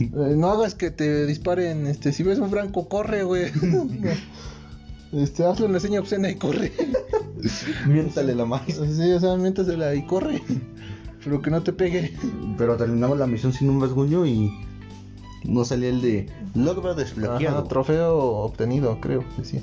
Eh, 0.00 0.34
no 0.36 0.50
hagas 0.50 0.76
que 0.76 0.92
te 0.92 1.26
disparen, 1.26 1.88
este, 1.88 2.12
si 2.12 2.22
ves 2.22 2.38
un 2.38 2.50
franco, 2.50 2.88
corre, 2.88 3.24
güey. 3.24 3.50
este, 5.12 5.44
hazle 5.44 5.66
una 5.66 5.80
seña 5.80 5.98
obscena 5.98 6.30
y 6.30 6.36
corre. 6.36 6.70
Miéntale 7.86 8.34
la 8.34 8.44
más. 8.44 8.62
Sí, 8.66 9.12
o 9.12 9.20
sea, 9.20 9.36
miéntasela 9.36 9.94
y 9.94 10.06
corre. 10.06 10.42
Pero 11.22 11.42
que 11.42 11.50
no 11.50 11.62
te 11.62 11.72
pegue. 11.72 12.14
Pero 12.56 12.76
terminamos 12.76 13.18
la 13.18 13.26
misión 13.26 13.52
sin 13.52 13.70
un 13.70 13.80
rasguño 13.80 14.26
y 14.26 14.52
no 15.44 15.64
salía 15.64 15.88
el 15.88 16.00
de 16.00 16.28
logro 16.54 16.94
desbloqueado. 16.94 17.64
trofeo 17.64 18.18
obtenido, 18.18 19.00
creo, 19.00 19.24
decía. 19.36 19.62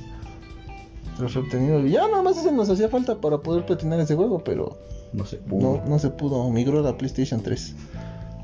Trofeo 1.17 1.43
obtenido. 1.43 1.85
Ya 1.85 2.07
nada 2.07 2.21
más 2.21 2.37
eso 2.37 2.51
nos 2.51 2.69
hacía 2.69 2.89
falta 2.89 3.19
para 3.19 3.39
poder 3.39 3.65
platinar 3.65 3.99
ese 3.99 4.15
juego, 4.15 4.43
pero 4.43 4.77
no 5.13 5.25
se 5.25 5.37
pudo. 5.37 5.77
No, 5.77 5.89
no 5.89 5.99
se 5.99 6.09
pudo. 6.09 6.49
Migró 6.49 6.79
a 6.79 6.81
la 6.81 6.97
PlayStation 6.97 7.41
3. 7.41 7.75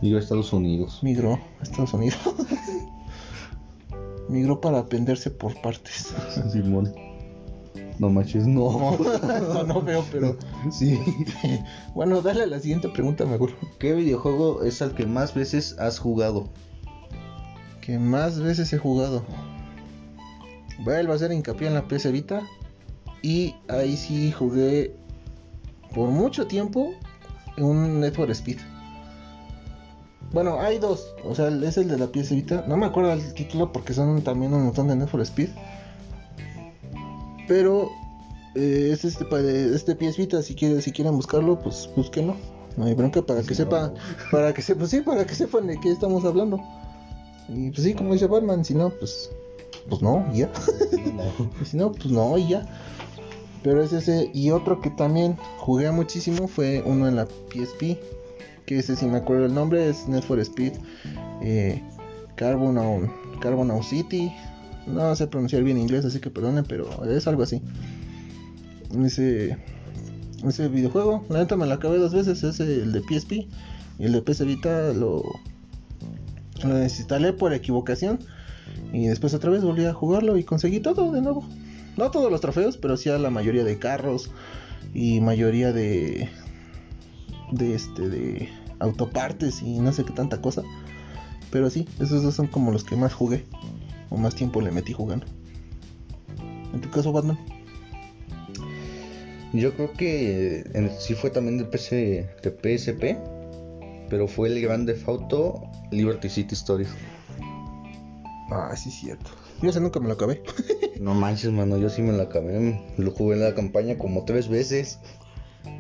Migró 0.02 0.18
a 0.18 0.22
Estados 0.22 0.54
Unidos. 0.54 1.00
Migró 1.02 1.34
a 1.34 1.64
Estados 1.64 1.94
Unidos. 1.94 2.20
Migró 4.30 4.62
para 4.62 4.80
aprenderse 4.80 5.30
por 5.30 5.60
partes. 5.62 6.14
Simón. 6.52 7.11
No 8.02 8.10
manches, 8.10 8.48
no. 8.48 8.98
No, 9.54 9.64
no, 9.64 9.82
veo, 9.84 10.04
pero. 10.12 10.36
Sí. 10.72 11.00
bueno, 11.94 12.24
dale 12.24 12.44
a 12.44 12.48
la 12.48 12.60
siguiente 12.60 12.90
pregunta 12.90 13.26
mejor. 13.26 13.52
¿Qué 13.78 13.94
videojuego 13.94 14.64
es 14.64 14.82
el 14.82 14.96
que 14.96 15.06
más 15.06 15.36
veces 15.36 15.76
has 15.78 16.00
jugado? 16.00 16.50
Que 17.80 18.00
más 18.00 18.40
veces 18.40 18.74
he 18.74 18.80
jugado. 18.80 19.24
Vuelvo 20.84 21.14
a 21.14 21.16
hacer 21.16 21.32
hincapié 21.32 21.68
en 21.68 21.76
la 21.76 21.88
PS 21.88 22.12
Vita. 22.12 22.42
Y 23.22 23.54
ahí 23.68 23.96
sí 23.96 24.32
jugué 24.32 24.96
por 25.94 26.10
mucho 26.10 26.48
tiempo 26.48 26.94
un 27.60 28.00
Need 28.00 28.16
for 28.16 28.32
Speed. 28.32 28.58
Bueno, 30.34 30.60
hay 30.60 30.80
dos. 30.80 31.14
O 31.24 31.36
sea, 31.36 31.50
es 31.50 31.78
el 31.78 31.88
de 31.88 32.00
la 32.00 32.08
PS 32.08 32.32
Vita. 32.32 32.66
No 32.68 32.78
me 32.78 32.88
acuerdo 32.88 33.14
el 33.14 33.32
título 33.36 33.72
porque 33.72 33.94
son 33.94 34.24
también 34.24 34.56
un 34.56 34.64
montón 34.64 34.88
de 34.88 34.96
Need 34.96 35.08
for 35.08 35.22
Speed. 35.22 35.50
Pero 37.52 37.92
eh, 38.56 38.92
es 38.94 39.04
este, 39.04 39.26
este 39.76 39.94
PS 39.94 40.16
Vita. 40.16 40.42
Si, 40.42 40.56
quieren, 40.56 40.82
si 40.82 40.94
quieren 40.94 41.18
buscarlo, 41.18 41.60
pues 41.60 41.90
búsquenlo. 41.98 42.38
No 42.78 42.86
hay 42.86 42.94
bronca 42.94 43.22
para 43.22 43.44
que 43.44 43.54
sepan. 43.54 43.94
Para 44.32 44.54
que 44.54 44.62
sepan, 44.62 44.88
sí, 44.88 45.02
para 45.02 45.26
que 45.26 45.36
sepan 45.36 45.68
de 45.68 45.78
qué 45.82 45.92
estamos 45.92 46.24
hablando. 46.24 46.62
Y 47.50 47.72
pues 47.72 47.84
sí, 47.84 47.94
como 47.94 48.14
dice 48.14 48.28
Batman, 48.28 48.64
si 48.64 48.74
no, 48.74 48.90
pues. 48.90 49.30
Pues 49.90 50.02
no, 50.02 50.26
ya. 50.34 50.50
si 51.66 51.76
no, 51.76 51.92
pues 51.92 52.06
no, 52.06 52.38
y 52.38 52.48
ya. 52.48 52.66
Pero 53.64 53.84
es 53.84 53.92
ese. 53.92 54.32
Y 54.34 54.52
otro 54.52 54.80
que 54.80 54.90
también 54.92 55.36
jugué 55.58 55.92
muchísimo 55.92 56.48
fue 56.48 56.82
uno 56.86 57.10
en 57.10 57.18
la 57.18 57.26
PSP. 57.26 58.00
Que 58.66 58.80
ese 58.80 58.96
si 58.96 59.08
me 59.08 59.18
acuerdo 59.18 59.48
el 59.48 59.54
nombre 59.54 59.90
es 59.90 60.08
Need 60.08 60.24
for 60.24 60.40
Speed. 60.40 60.76
Eh, 61.42 61.84
Carbon, 62.38 63.12
Carbon 63.42 63.84
City. 63.84 64.32
No 64.88 65.16
sé 65.16 65.28
pronunciar 65.28 65.64
bien 65.64 65.78
inglés, 65.78 66.06
así 66.06 66.20
que 66.20 66.30
perdonen, 66.30 66.66
pero 66.66 67.06
es 67.06 67.28
algo 67.28 67.44
así. 67.44 67.62
Ese, 69.06 69.58
ese 70.46 70.68
videojuego, 70.68 71.26
la 71.30 71.40
neta 71.40 71.56
me 71.56 71.66
lo 71.66 71.74
acabé 71.74 71.98
dos 71.98 72.14
veces. 72.14 72.44
Es 72.44 72.60
el 72.60 72.92
de 72.92 73.02
PSP. 73.02 73.32
Y 74.00 74.06
el 74.06 74.14
de 74.14 74.22
PS 74.22 74.46
Vita 74.46 74.94
lo, 74.94 75.24
lo 76.64 76.76
desinstalé 76.76 77.34
por 77.34 77.54
equivocación. 77.54 78.20
Y 78.92 79.08
después 79.08 79.34
otra 79.34 79.52
vez 79.52 79.64
volví 79.64 79.86
a 79.86 79.94
jugarlo 79.94 80.38
y 80.38 80.44
conseguí 80.44 80.80
todo 80.80 81.12
de 81.12 81.22
nuevo. 81.22 81.48
No 81.98 82.10
todos 82.10 82.32
los 82.32 82.42
trofeos, 82.42 82.78
pero 82.78 82.98
sí 82.98 83.10
a 83.10 83.18
la 83.18 83.30
mayoría 83.30 83.64
de 83.64 83.78
carros 83.78 84.32
y 84.94 85.22
mayoría 85.22 85.72
de 85.72 86.30
de 87.52 87.76
este 87.76 88.10
de 88.10 88.50
autopartes 88.80 89.62
y 89.62 89.80
no 89.80 89.92
sé 89.92 90.04
qué 90.04 90.14
tanta 90.14 90.42
cosa. 90.42 90.64
Pero 91.52 91.70
sí, 91.70 91.88
esos 92.00 92.24
dos 92.24 92.34
son 92.34 92.48
como 92.48 92.72
los 92.72 92.84
que 92.84 92.96
más 92.96 93.14
jugué 93.14 93.46
o 94.12 94.18
más 94.18 94.36
tiempo 94.36 94.62
le 94.62 94.70
metí 94.70 94.94
jugando. 94.94 95.26
En 96.74 96.82
tu 96.82 96.92
caso, 96.92 97.12
Batman. 97.12 97.40
Yo 99.54 99.74
creo 99.74 99.92
que 99.94 100.64
en, 100.74 100.92
sí 100.98 101.16
fue 101.16 101.30
también 101.30 101.58
de, 101.58 101.66
PC, 101.66 102.30
de 102.42 102.52
PSP, 102.52 103.18
pero 104.10 104.28
fue 104.28 104.50
el 104.50 104.62
Grand 104.62 104.86
Theft 104.86 105.08
Auto 105.10 105.64
Liberty 105.92 106.30
City 106.30 106.54
Stories. 106.54 106.90
Ah, 108.50 108.76
sí, 108.76 108.92
cierto. 108.92 109.32
Yo 109.62 109.70
ese 109.70 109.80
nunca 109.80 110.00
me 110.00 110.08
lo 110.08 110.14
acabé. 110.14 110.42
no 111.00 111.14
manches, 111.14 111.52
mano, 111.52 111.78
yo 111.78 111.90
sí 111.90 112.02
me 112.02 112.14
lo 112.14 112.24
acabé. 112.24 112.82
Lo 112.98 113.12
jugué 113.12 113.36
en 113.36 113.42
la 113.42 113.56
campaña 113.56 113.98
como 113.98 114.24
tres 114.24 114.48
veces. 114.48 115.00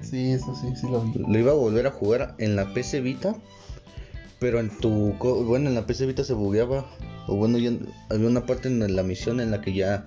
Sí, 0.01 0.31
eso 0.31 0.53
sí, 0.55 0.73
sí 0.75 0.87
lo 0.89 1.01
vi. 1.01 1.13
Lo 1.19 1.39
iba 1.39 1.51
a 1.51 1.55
volver 1.55 1.87
a 1.87 1.91
jugar 1.91 2.35
en 2.39 2.55
la 2.55 2.73
PC 2.73 3.01
Vita. 3.01 3.35
Pero 4.41 4.59
en 4.59 4.69
tu. 4.79 5.13
Bueno, 5.19 5.69
en 5.69 5.75
la 5.75 5.85
PC 5.85 6.07
Vita 6.07 6.25
se 6.25 6.33
bugueaba. 6.33 6.85
O 7.27 7.35
bueno, 7.37 7.57
ya 7.59 7.71
había 8.09 8.27
una 8.27 8.45
parte 8.45 8.67
en 8.67 8.95
la 8.95 9.03
misión 9.03 9.39
en 9.39 9.51
la 9.51 9.61
que 9.61 9.73
ya 9.73 10.03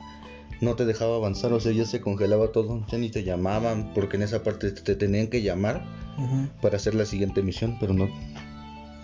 no 0.61 0.75
te 0.75 0.85
dejaba 0.85 1.17
avanzar. 1.17 1.53
O 1.53 1.61
sea, 1.61 1.73
ya 1.73 1.87
se 1.87 2.01
congelaba 2.01 2.53
todo. 2.53 2.85
Ya 2.89 2.99
ni 2.99 3.11
te 3.11 3.23
llamaban. 3.23 3.95
Porque 3.95 4.17
en 4.17 4.25
esa 4.25 4.43
parte 4.43 4.73
te 4.73 4.97
tenían 4.97 5.29
que 5.29 5.41
llamar 5.41 5.87
para 6.61 6.77
hacer 6.77 6.95
la 6.95 7.07
siguiente 7.07 7.43
misión. 7.43 7.79
Pero 7.81 7.95
no. 7.95 8.09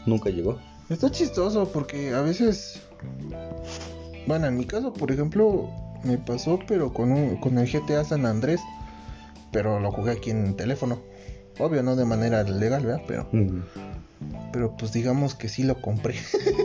Nunca 0.05 0.31
llegó. 0.31 0.59
Está 0.91 1.11
chistoso 1.11 1.71
porque 1.73 2.11
a 2.11 2.23
veces. 2.23 2.83
Bueno, 4.27 4.49
en 4.49 4.59
mi 4.59 4.67
caso, 4.67 4.93
por 4.93 5.13
ejemplo, 5.13 5.71
me 6.05 6.19
pasó, 6.19 6.59
pero 6.67 6.93
con, 6.93 7.13
un, 7.13 7.37
con 7.37 7.57
el 7.57 7.71
GTA 7.71 8.05
San 8.05 8.27
Andrés 8.27 8.61
pero 9.53 9.81
lo 9.81 9.91
jugué 9.91 10.13
aquí 10.13 10.31
en 10.31 10.57
teléfono. 10.57 11.01
Obvio, 11.59 11.83
no 11.83 11.97
de 11.97 12.05
manera 12.05 12.43
legal, 12.43 12.87
¿verdad? 12.87 13.03
Pero, 13.07 13.29
pero 14.53 14.77
pues 14.77 14.93
digamos 14.93 15.35
que 15.35 15.49
sí 15.49 15.63
lo 15.63 15.81
compré. 15.81 16.15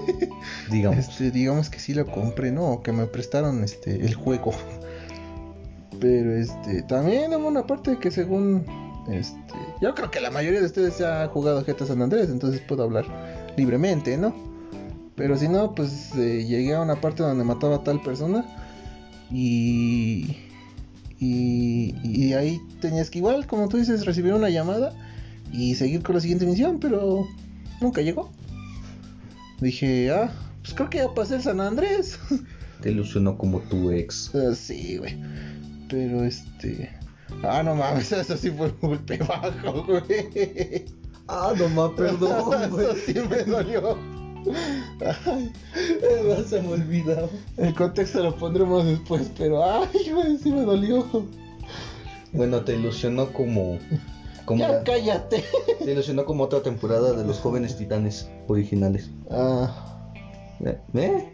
digamos. 0.71 0.99
Este, 0.99 1.31
digamos 1.31 1.69
que 1.69 1.79
sí 1.79 1.93
lo 1.93 2.05
compré, 2.05 2.51
¿no? 2.51 2.81
Que 2.81 2.91
me 2.91 3.05
prestaron 3.05 3.63
este 3.63 4.05
el 4.05 4.13
juego. 4.15 4.53
Pero 5.99 6.35
este, 6.35 6.81
también 6.83 7.33
hubo 7.33 7.47
una 7.47 7.65
parte 7.65 7.97
que 7.97 8.11
según 8.11 8.65
este, 9.09 9.53
yo 9.81 9.95
creo 9.95 10.11
que 10.11 10.19
la 10.19 10.31
mayoría 10.31 10.59
de 10.59 10.65
ustedes 10.65 10.97
ya 10.97 11.23
ha 11.23 11.27
jugado 11.27 11.63
GTA 11.63 11.85
San 11.85 12.01
Andrés, 12.01 12.29
entonces 12.29 12.61
puedo 12.61 12.83
hablar 12.83 13.05
libremente, 13.55 14.17
¿no? 14.17 14.35
Pero 15.15 15.37
si 15.37 15.47
no, 15.47 15.73
pues 15.73 16.13
eh, 16.15 16.43
llegué 16.45 16.75
a 16.75 16.81
una 16.81 16.99
parte 16.99 17.23
donde 17.23 17.45
mataba 17.45 17.77
a 17.77 17.83
tal 17.83 18.01
persona 18.01 18.45
y 19.31 20.45
y, 21.19 22.33
ahí 22.33 22.61
tenías 22.81 23.09
que 23.09 23.19
igual, 23.19 23.47
como 23.47 23.69
tú 23.69 23.77
dices, 23.77 24.05
recibir 24.05 24.33
una 24.33 24.49
llamada 24.49 24.93
y 25.51 25.75
seguir 25.75 26.03
con 26.03 26.15
la 26.15 26.21
siguiente 26.21 26.45
misión, 26.45 26.79
pero 26.79 27.27
nunca 27.81 28.01
llegó. 28.01 28.29
Dije, 29.59 30.11
ah, 30.11 30.31
pues 30.61 30.73
creo 30.73 30.89
que 30.89 30.97
ya 30.99 31.13
pasé 31.13 31.35
el 31.35 31.41
San 31.43 31.61
Andrés. 31.61 32.19
Te 32.81 32.91
ilusionó 32.91 33.37
como 33.37 33.59
tu 33.61 33.91
ex. 33.91 34.33
Ah, 34.35 34.53
sí, 34.53 34.97
güey. 34.97 35.17
Pero 35.89 36.23
este... 36.23 36.91
Ah, 37.43 37.63
no 37.63 37.75
mames, 37.75 38.11
eso 38.11 38.37
sí 38.37 38.51
fue 38.51 38.67
un 38.67 38.89
golpe 38.89 39.17
bajo, 39.17 39.83
güey. 39.85 40.85
Ah, 41.27 41.53
no 41.57 41.69
mames, 41.69 41.97
perdón, 41.97 42.69
güey. 42.71 42.85
Eso 42.85 42.95
sí 43.05 43.13
me 43.29 43.43
dolió. 43.43 43.97
Ay, 45.25 45.51
Se 46.47 46.61
me 46.61 46.67
olvidó. 46.73 47.29
el 47.57 47.73
contexto 47.73 48.21
lo 48.21 48.35
pondremos 48.35 48.85
después, 48.85 49.31
pero 49.37 49.63
ay, 49.63 50.11
güey, 50.11 50.37
sí 50.37 50.51
me 50.51 50.61
dolió. 50.61 51.03
Bueno, 52.31 52.61
te 52.61 52.75
ilusionó 52.75 53.31
como. 53.33 53.79
Como 54.45 54.59
Ya 54.61 54.69
la- 54.69 54.83
cállate. 54.83 55.43
te 55.83 55.91
ilusionó 55.91 56.25
como 56.25 56.43
otra 56.43 56.61
temporada 56.61 57.13
de 57.13 57.23
los 57.25 57.39
jóvenes 57.39 57.77
titanes 57.77 58.29
originales. 58.47 59.09
Ah, 59.29 60.09
¿Eh? 60.63 60.79
¿Eh? 60.93 61.33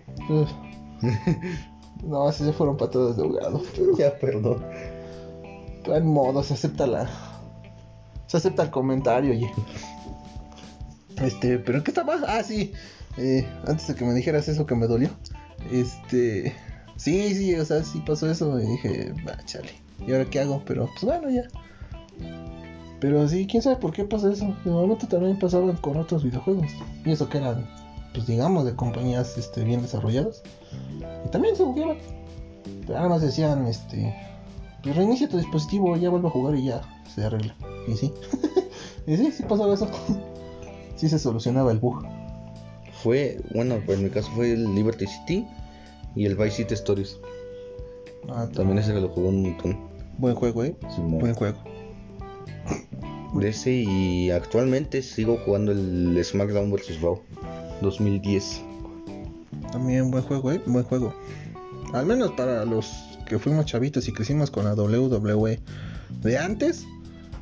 No, 2.04 2.28
así 2.28 2.44
se 2.44 2.52
fueron 2.52 2.78
patadas 2.78 3.16
de 3.18 3.22
ahogado. 3.24 3.62
Ya, 3.96 4.18
perdón. 4.18 4.64
pero 5.84 5.98
en 5.98 6.08
modo, 6.08 6.42
se 6.42 6.56
acepta 6.56 6.88
la. 6.88 7.08
Se 8.26 8.38
acepta 8.38 8.64
el 8.64 8.72
comentario, 8.72 9.32
oye. 9.34 9.52
Este, 11.22 11.60
pero 11.60 11.84
¿qué 11.84 11.92
estaba? 11.92 12.16
Ah, 12.28 12.42
sí. 12.44 12.74
Eh, 13.18 13.46
antes 13.68 13.88
de 13.88 13.94
que 13.94 14.04
me 14.06 14.16
dijeras 14.16 14.48
eso 14.48 14.66
que 14.66 14.74
me 14.74 14.88
dolió. 14.88 15.10
Este. 15.72 16.56
Sí, 16.96 17.36
sí, 17.36 17.54
o 17.56 17.66
sea, 17.66 17.84
sí 17.84 18.02
pasó 18.04 18.32
eso. 18.32 18.60
Y 18.60 18.66
dije, 18.66 19.14
va, 19.28 19.38
chale. 19.46 19.70
¿Y 20.08 20.12
ahora 20.14 20.26
qué 20.26 20.40
hago? 20.40 20.64
Pero, 20.66 20.88
pues 20.88 21.04
bueno, 21.04 21.30
ya. 21.30 21.44
Pero 23.02 23.28
sí, 23.28 23.48
quién 23.48 23.64
sabe 23.64 23.78
por 23.78 23.92
qué 23.92 24.06
pasa 24.06 24.32
eso. 24.32 24.56
De 24.64 24.70
momento 24.70 25.08
también 25.08 25.38
pasaban 25.40 25.76
con 25.78 25.98
otros 25.98 26.24
videojuegos. 26.24 26.68
Y 27.04 27.12
eso 27.12 27.28
que 27.28 27.40
eran, 27.40 27.68
pues 28.14 28.28
digamos, 28.28 28.64
de 28.64 28.76
compañías 28.76 29.40
este, 29.40 29.64
bien 29.64 29.82
desarrolladas. 29.82 30.44
Y 31.26 31.30
también 31.30 31.56
se 31.56 31.66
jugaban. 31.66 31.98
Pero 32.82 32.94
nada 32.94 33.10
más 33.10 33.22
decían, 33.22 33.66
este. 33.66 34.16
Pues 34.84 34.96
reinicia 34.96 35.28
tu 35.28 35.38
dispositivo, 35.38 35.98
ya 35.98 36.10
vuelve 36.10 36.28
a 36.28 36.32
jugar 36.32 36.56
y 36.56 36.66
ya 36.66 36.82
se 37.14 37.24
arregla. 37.24 37.56
Y 37.88 37.96
sí. 37.96 38.14
y 39.08 39.18
sí, 39.18 39.32
sí 39.32 39.44
pasaba 39.50 39.74
eso. 39.74 39.90
sí 40.96 41.10
se 41.10 41.18
solucionaba 41.18 41.72
el 41.72 41.80
bug. 41.80 42.06
Fue, 43.02 43.42
bueno, 43.56 43.82
pues 43.84 43.98
en 43.98 44.04
mi 44.06 44.10
caso 44.12 44.30
fue 44.36 44.52
el 44.54 44.76
Liberty 44.76 45.08
City 45.08 45.48
y 46.16 46.28
el 46.28 46.36
Vice 46.36 46.52
City 46.58 46.76
Stories. 46.76 47.18
Ah, 48.30 48.48
También 48.54 48.78
ese 48.78 48.94
que 48.94 49.02
lo 49.02 49.10
jugué 49.10 49.30
un 49.30 49.42
montón. 49.42 49.90
Buen 50.20 50.36
juego, 50.36 50.64
eh. 50.64 50.76
Buen 51.00 51.34
juego. 51.34 51.58
De 53.34 53.50
ese 53.50 53.72
y 53.72 54.30
actualmente 54.32 55.02
sigo 55.02 55.38
jugando 55.46 55.72
el 55.72 56.20
SmackDown 56.24 56.72
vs. 56.72 57.02
Raw 57.02 57.22
2010. 57.82 58.62
También 59.72 60.12
buen 60.12 60.24
juego, 60.24 60.52
eh. 60.52 60.62
Buen 60.66 60.84
juego. 60.84 61.14
Al 61.94 62.06
menos 62.06 62.32
para 62.32 62.66
los 62.66 62.92
que 63.26 63.40
fuimos 63.40 63.66
chavitos 63.66 64.08
y 64.08 64.14
crecimos 64.14 64.52
con 64.52 64.66
la 64.66 64.74
WWE 64.74 65.60
de 66.22 66.38
antes. 66.38 66.86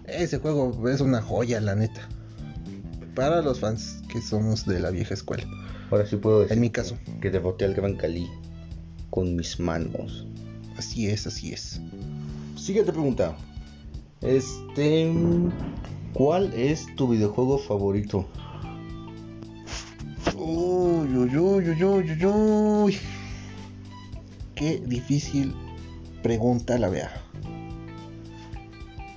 Ese 0.05 0.37
juego 0.37 0.87
es 0.89 1.01
una 1.01 1.21
joya, 1.21 1.59
la 1.59 1.75
neta. 1.75 2.07
Para 3.15 3.41
los 3.41 3.59
fans 3.59 4.01
que 4.11 4.21
somos 4.21 4.65
de 4.65 4.79
la 4.79 4.91
vieja 4.91 5.13
escuela. 5.13 5.43
Ahora 5.91 6.05
sí 6.05 6.15
puedo 6.17 6.41
decir 6.41 6.53
En 6.53 6.61
mi 6.61 6.69
caso. 6.69 6.97
que 7.21 7.31
derroté 7.31 7.65
al 7.65 7.73
Gran 7.73 7.95
Cali 7.95 8.29
con 9.09 9.35
mis 9.35 9.59
manos. 9.59 10.27
Así 10.77 11.07
es, 11.07 11.27
así 11.27 11.51
es. 11.51 11.81
Siguiente 12.55 12.91
pregunta. 12.91 13.35
Este, 14.21 15.13
¿cuál 16.13 16.53
es 16.53 16.93
tu 16.97 17.07
videojuego 17.07 17.57
favorito? 17.57 18.25
Uy, 20.35 21.15
uy, 21.15 21.37
uy, 21.37 21.83
uy, 21.83 22.25
uy. 22.25 22.97
Qué 24.55 24.83
difícil 24.85 25.55
pregunta 26.21 26.77
la 26.77 26.89
vea. 26.89 27.09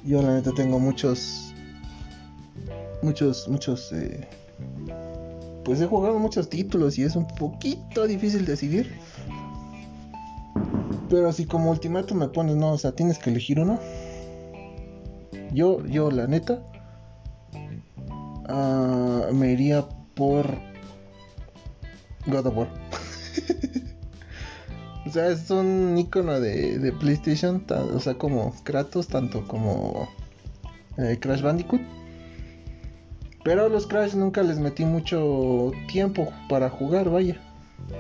Yo 0.04 0.22
la 0.22 0.34
neta 0.34 0.52
tengo 0.52 0.78
muchos, 0.78 1.52
muchos, 3.02 3.48
muchos, 3.48 3.92
eh, 3.92 4.28
pues 5.64 5.80
he 5.80 5.86
jugado 5.86 6.18
muchos 6.20 6.48
títulos 6.48 6.96
y 6.98 7.02
es 7.02 7.16
un 7.16 7.26
poquito 7.26 8.06
difícil 8.06 8.44
decidir. 8.44 8.94
Pero 11.08 11.28
así 11.28 11.44
como 11.44 11.70
ultimato 11.70 12.14
me 12.14 12.28
pones, 12.28 12.54
no, 12.54 12.72
o 12.72 12.78
sea, 12.78 12.92
tienes 12.92 13.18
que 13.18 13.30
elegir 13.30 13.58
uno. 13.58 13.80
Yo, 15.52 15.84
yo 15.86 16.10
la 16.10 16.26
neta, 16.26 16.62
ah, 18.48 19.26
me 19.32 19.52
iría 19.52 19.84
por 20.14 20.46
God 22.26 22.46
of 22.46 22.56
War. 22.56 22.68
o 25.06 25.10
sea, 25.10 25.28
es 25.28 25.50
un 25.50 25.96
icono 25.98 26.40
de, 26.40 26.78
de 26.78 26.92
PlayStation, 26.92 27.60
ta- 27.66 27.84
o 27.84 28.00
sea, 28.00 28.14
como 28.14 28.54
Kratos, 28.64 29.08
tanto 29.08 29.46
como 29.46 30.08
eh, 30.98 31.18
Crash 31.20 31.42
Bandicoot. 31.42 31.80
Pero 33.44 33.66
a 33.66 33.68
los 33.68 33.86
Crash 33.86 34.14
nunca 34.14 34.42
les 34.42 34.58
metí 34.58 34.84
mucho 34.84 35.72
tiempo 35.90 36.28
para 36.48 36.70
jugar, 36.70 37.10
vaya. 37.10 37.36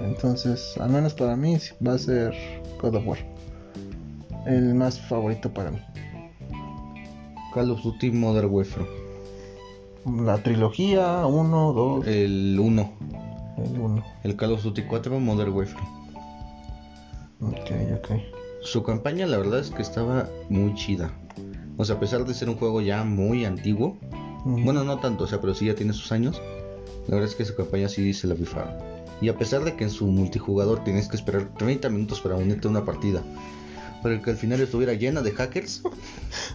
Entonces, 0.00 0.74
al 0.78 0.90
menos 0.90 1.14
para 1.14 1.34
mí 1.36 1.58
va 1.84 1.94
a 1.94 1.98
ser 1.98 2.32
God 2.80 2.94
of 2.94 3.06
War. 3.06 3.18
El 4.46 4.74
más 4.74 5.00
favorito 5.00 5.52
para 5.52 5.70
mí. 5.72 5.78
Call 7.52 7.70
of 7.70 7.82
Duty 7.82 8.10
Modern 8.10 8.50
Warfare. 8.50 8.86
La 10.06 10.42
trilogía 10.42 11.26
1, 11.26 11.72
2, 11.72 12.06
El 12.06 12.58
1. 12.58 12.92
el 13.58 13.80
1. 13.80 14.04
El 14.24 14.36
Call 14.36 14.52
of 14.52 14.62
Duty 14.62 14.82
4 14.82 15.20
Modern 15.20 15.52
Warfare. 15.52 15.86
Ok, 17.40 17.70
ok. 17.98 18.10
Su 18.62 18.82
campaña 18.82 19.26
la 19.26 19.36
verdad 19.36 19.60
es 19.60 19.70
que 19.70 19.82
estaba 19.82 20.28
muy 20.48 20.74
chida. 20.74 21.12
O 21.76 21.84
sea, 21.84 21.96
a 21.96 22.00
pesar 22.00 22.24
de 22.24 22.34
ser 22.34 22.48
un 22.48 22.56
juego 22.56 22.80
ya 22.80 23.04
muy 23.04 23.44
antiguo. 23.44 23.96
Bueno, 24.44 24.82
no 24.84 24.98
tanto, 24.98 25.24
o 25.24 25.26
sea, 25.26 25.40
pero 25.40 25.54
sí 25.54 25.66
ya 25.66 25.74
tiene 25.74 25.92
sus 25.92 26.10
años. 26.10 26.40
La 27.06 27.16
verdad 27.16 27.30
es 27.30 27.34
que 27.34 27.44
su 27.44 27.54
campaña 27.54 27.88
sí 27.88 28.14
se 28.14 28.26
la 28.26 28.34
rifaron. 28.34 28.74
Y 29.20 29.28
a 29.28 29.36
pesar 29.36 29.62
de 29.64 29.76
que 29.76 29.84
en 29.84 29.90
su 29.90 30.06
multijugador 30.06 30.82
tienes 30.84 31.08
que 31.08 31.16
esperar 31.16 31.52
30 31.58 31.88
minutos 31.90 32.20
para 32.20 32.36
unirte 32.36 32.66
a 32.66 32.70
una 32.70 32.84
partida. 32.84 33.22
Para 34.02 34.20
que 34.20 34.30
al 34.30 34.36
final 34.36 34.60
estuviera 34.60 34.94
llena 34.94 35.22
de 35.22 35.30
hackers. 35.32 35.82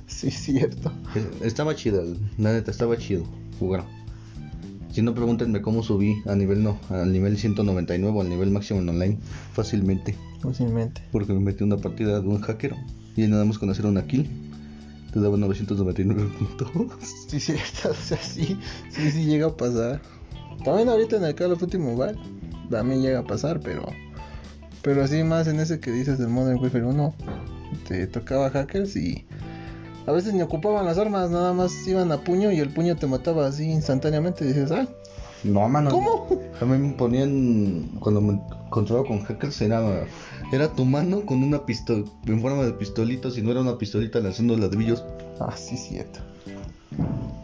Sí, 0.07 0.31
cierto. 0.31 0.91
eh, 1.15 1.27
Estaba 1.43 1.75
chido, 1.75 2.03
la 2.39 2.51
neta, 2.53 2.71
estaba 2.71 2.97
chido 2.97 3.23
jugar. 3.59 3.85
Si 4.91 5.03
no, 5.03 5.13
pregúntenme 5.13 5.61
cómo 5.61 5.83
subí 5.83 6.15
a 6.25 6.33
nivel 6.35 6.63
no, 6.63 6.79
al 6.89 7.11
nivel 7.11 7.37
199 7.37 8.17
o 8.17 8.21
al 8.21 8.29
nivel 8.29 8.49
máximo 8.49 8.79
en 8.79 8.89
online. 8.89 9.19
Fácilmente. 9.53 10.15
Fácilmente. 10.41 11.01
Porque 11.11 11.33
me 11.33 11.39
metí 11.39 11.63
en 11.63 11.71
una 11.71 11.81
partida 11.81 12.19
de 12.19 12.27
un 12.27 12.41
hacker. 12.41 12.73
Y 13.15 13.27
nada 13.27 13.45
más 13.45 13.59
con 13.59 13.69
hacer 13.69 13.85
una 13.85 14.07
kill. 14.07 14.27
Te 15.13 15.19
daba 15.19 15.37
999 15.37 16.29
puntos. 16.39 16.71
Sí, 17.27 17.39
cierto. 17.39 17.91
O 17.91 17.93
sea, 17.93 18.17
sí, 18.17 18.57
sí, 18.89 19.11
sí 19.11 19.25
llega 19.25 19.47
a 19.47 19.55
pasar. 19.55 20.01
También 20.65 20.89
ahorita 20.89 21.17
en 21.17 21.25
el 21.25 21.35
Call 21.35 21.51
of 21.51 21.59
Duty 21.59 21.77
Mobile 21.77 22.15
también 22.71 23.01
llega 23.03 23.19
a 23.19 23.23
pasar, 23.23 23.59
pero 23.59 23.85
pero 24.81 25.03
así 25.03 25.23
más 25.23 25.47
en 25.47 25.59
ese 25.59 25.79
que 25.79 25.91
dices 25.91 26.17
del 26.19 26.29
Modern 26.29 26.59
Warfare 26.59 26.85
1 26.85 27.13
te 27.87 28.07
tocaba 28.07 28.49
hackers 28.49 28.95
y 28.95 29.25
a 30.07 30.11
veces 30.13 30.33
ni 30.33 30.41
ocupaban 30.41 30.85
las 30.85 30.97
armas, 30.97 31.29
nada 31.29 31.51
más 31.53 31.85
iban 31.85 32.11
a 32.13 32.23
puño 32.23 32.51
y 32.51 32.59
el 32.59 32.69
puño 32.69 32.95
te 32.95 33.07
mataba 33.07 33.45
así 33.45 33.69
instantáneamente 33.69 34.45
y 34.45 34.47
dices, 34.47 34.71
ah, 34.71 34.87
No, 35.43 35.67
mano. 35.67 35.91
¿cómo? 35.91 36.27
También 36.59 36.87
me 36.87 36.93
ponían. 36.93 37.89
Cuando 37.99 38.21
me 38.21 38.39
encontraba 38.67 39.03
con 39.05 39.21
hackers, 39.23 39.61
era, 39.61 40.05
era 40.53 40.69
tu 40.69 40.85
mano 40.85 41.25
con 41.25 41.43
una 41.43 41.65
pistola 41.65 42.05
en 42.25 42.41
forma 42.41 42.63
de 42.63 42.71
pistolito. 42.71 43.29
Si 43.29 43.41
no 43.41 43.51
era 43.51 43.59
una 43.59 43.77
pistolita 43.77 44.19
lanzando 44.21 44.55
ladrillos. 44.55 45.03
Ah, 45.41 45.53
sí, 45.57 45.75
cierto. 45.75 46.19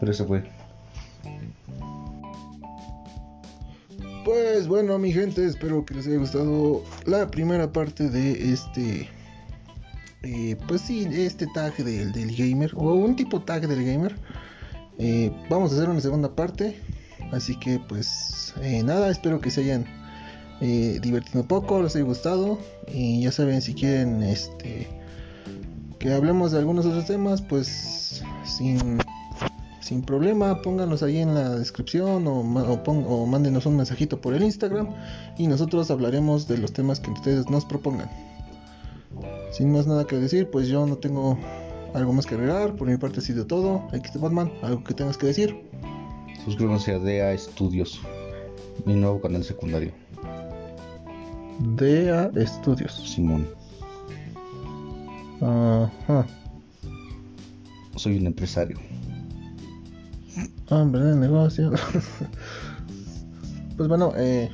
Pero 0.00 0.10
eso 0.10 0.26
fue. 0.26 0.42
Pues 4.54 4.68
bueno, 4.68 4.96
mi 5.00 5.12
gente, 5.12 5.44
espero 5.44 5.84
que 5.84 5.94
les 5.94 6.06
haya 6.06 6.16
gustado 6.16 6.84
la 7.06 7.28
primera 7.28 7.72
parte 7.72 8.08
de 8.08 8.52
este. 8.52 9.08
eh, 10.22 10.56
pues 10.68 10.82
sí, 10.82 11.08
este 11.10 11.48
tag 11.52 11.74
del, 11.76 12.12
del 12.12 12.36
gamer, 12.36 12.70
o 12.76 12.94
un 12.94 13.16
tipo 13.16 13.42
tag 13.42 13.66
del 13.66 13.84
gamer. 13.84 14.14
Eh, 14.96 15.32
vamos 15.50 15.72
a 15.72 15.74
hacer 15.74 15.88
una 15.88 16.00
segunda 16.00 16.36
parte. 16.36 16.78
Así 17.32 17.58
que, 17.58 17.80
pues 17.80 18.54
eh, 18.62 18.84
nada, 18.84 19.10
espero 19.10 19.40
que 19.40 19.50
se 19.50 19.62
hayan 19.62 19.86
divertido 20.60 21.40
un 21.40 21.48
poco, 21.48 21.82
les 21.82 21.96
haya 21.96 22.04
gustado. 22.04 22.60
Y 22.86 23.22
ya 23.22 23.32
saben, 23.32 23.60
si 23.60 23.74
quieren 23.74 24.22
este 24.22 24.86
que 25.98 26.12
hablemos 26.12 26.52
de 26.52 26.60
algunos 26.60 26.86
otros 26.86 27.06
temas, 27.06 27.42
pues 27.42 28.22
sin 28.44 28.98
sin 29.84 30.00
problema, 30.00 30.62
pónganos 30.62 31.02
ahí 31.02 31.18
en 31.18 31.34
la 31.34 31.50
descripción 31.56 32.26
o, 32.26 32.40
o, 32.40 32.82
o 32.90 33.26
mándenos 33.26 33.66
un 33.66 33.76
mensajito 33.76 34.18
por 34.18 34.32
el 34.32 34.42
Instagram 34.42 34.88
y 35.36 35.46
nosotros 35.46 35.90
hablaremos 35.90 36.48
de 36.48 36.56
los 36.56 36.72
temas 36.72 37.00
que 37.00 37.10
ustedes 37.10 37.50
nos 37.50 37.66
propongan. 37.66 38.10
Sin 39.52 39.72
más 39.72 39.86
nada 39.86 40.06
que 40.06 40.16
decir, 40.16 40.50
pues 40.50 40.68
yo 40.68 40.86
no 40.86 40.96
tengo 40.96 41.38
algo 41.92 42.14
más 42.14 42.24
que 42.24 42.34
agregar, 42.34 42.74
por 42.76 42.88
mi 42.88 42.96
parte 42.96 43.20
ha 43.20 43.22
sido 43.22 43.46
todo. 43.46 43.86
Aquí 43.88 44.06
está 44.06 44.18
Batman, 44.18 44.50
algo 44.62 44.82
que 44.82 44.94
tengas 44.94 45.18
que 45.18 45.26
decir. 45.26 45.54
Suscríbanse 46.46 46.94
a 46.94 46.98
DA 46.98 47.36
Studios, 47.36 48.00
mi 48.86 48.94
nuevo 48.94 49.20
canal 49.20 49.44
secundario. 49.44 49.92
DEA 51.76 52.30
Studios. 52.46 52.94
Simón. 53.06 53.46
Ajá. 55.42 56.26
soy 57.96 58.16
un 58.16 58.26
empresario. 58.26 58.78
Hombre 60.70 61.02
de 61.02 61.16
negocio. 61.16 61.72
pues 63.76 63.88
bueno, 63.88 64.12
eh, 64.16 64.50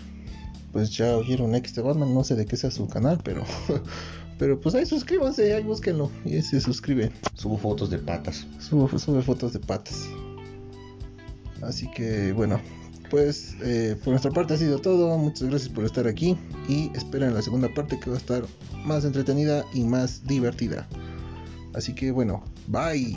pues 0.73 0.91
ya 0.91 1.17
oyeron 1.17 1.55
X 1.55 1.75
de 1.75 1.83
Batman, 1.83 2.15
no 2.15 2.25
sé 2.25 2.35
de 2.35 2.47
qué 2.47 2.57
sea 2.57 2.71
su 2.71 2.89
canal, 2.89 3.21
pero 3.23 3.45
pero 4.39 4.61
pues 4.61 4.75
ahí 4.75 4.87
suscríbanse, 4.87 5.53
ahí 5.53 5.63
búsquenlo 5.63 6.11
y 6.25 6.41
se 6.43 6.61
suscriben. 6.61 7.13
Subo 7.35 7.59
fotos 7.59 7.91
de 7.91 7.99
patas. 7.99 8.47
Subo, 8.59 8.89
sube 8.99 9.23
fotos 9.23 9.53
de 9.53 9.61
patas. 9.61 10.09
Así 11.63 11.91
que 11.91 12.33
bueno, 12.33 12.61
pues 13.11 13.55
eh, 13.63 13.97
por 14.03 14.13
nuestra 14.13 14.31
parte 14.31 14.55
ha 14.55 14.57
sido 14.57 14.79
todo. 14.79 15.17
Muchas 15.19 15.49
gracias 15.49 15.69
por 15.69 15.85
estar 15.85 16.07
aquí 16.07 16.39
y 16.69 16.91
esperen 16.97 17.35
la 17.35 17.43
segunda 17.43 17.69
parte 17.75 18.01
que 18.01 18.09
va 18.09 18.17
a 18.17 18.21
estar 18.21 18.45
más 18.85 19.05
entretenida 19.05 19.65
y 19.75 19.85
más 19.85 20.27
divertida. 20.27 20.89
Así 21.75 21.95
que 21.95 22.11
bueno, 22.11 22.43
bye. 22.69 23.15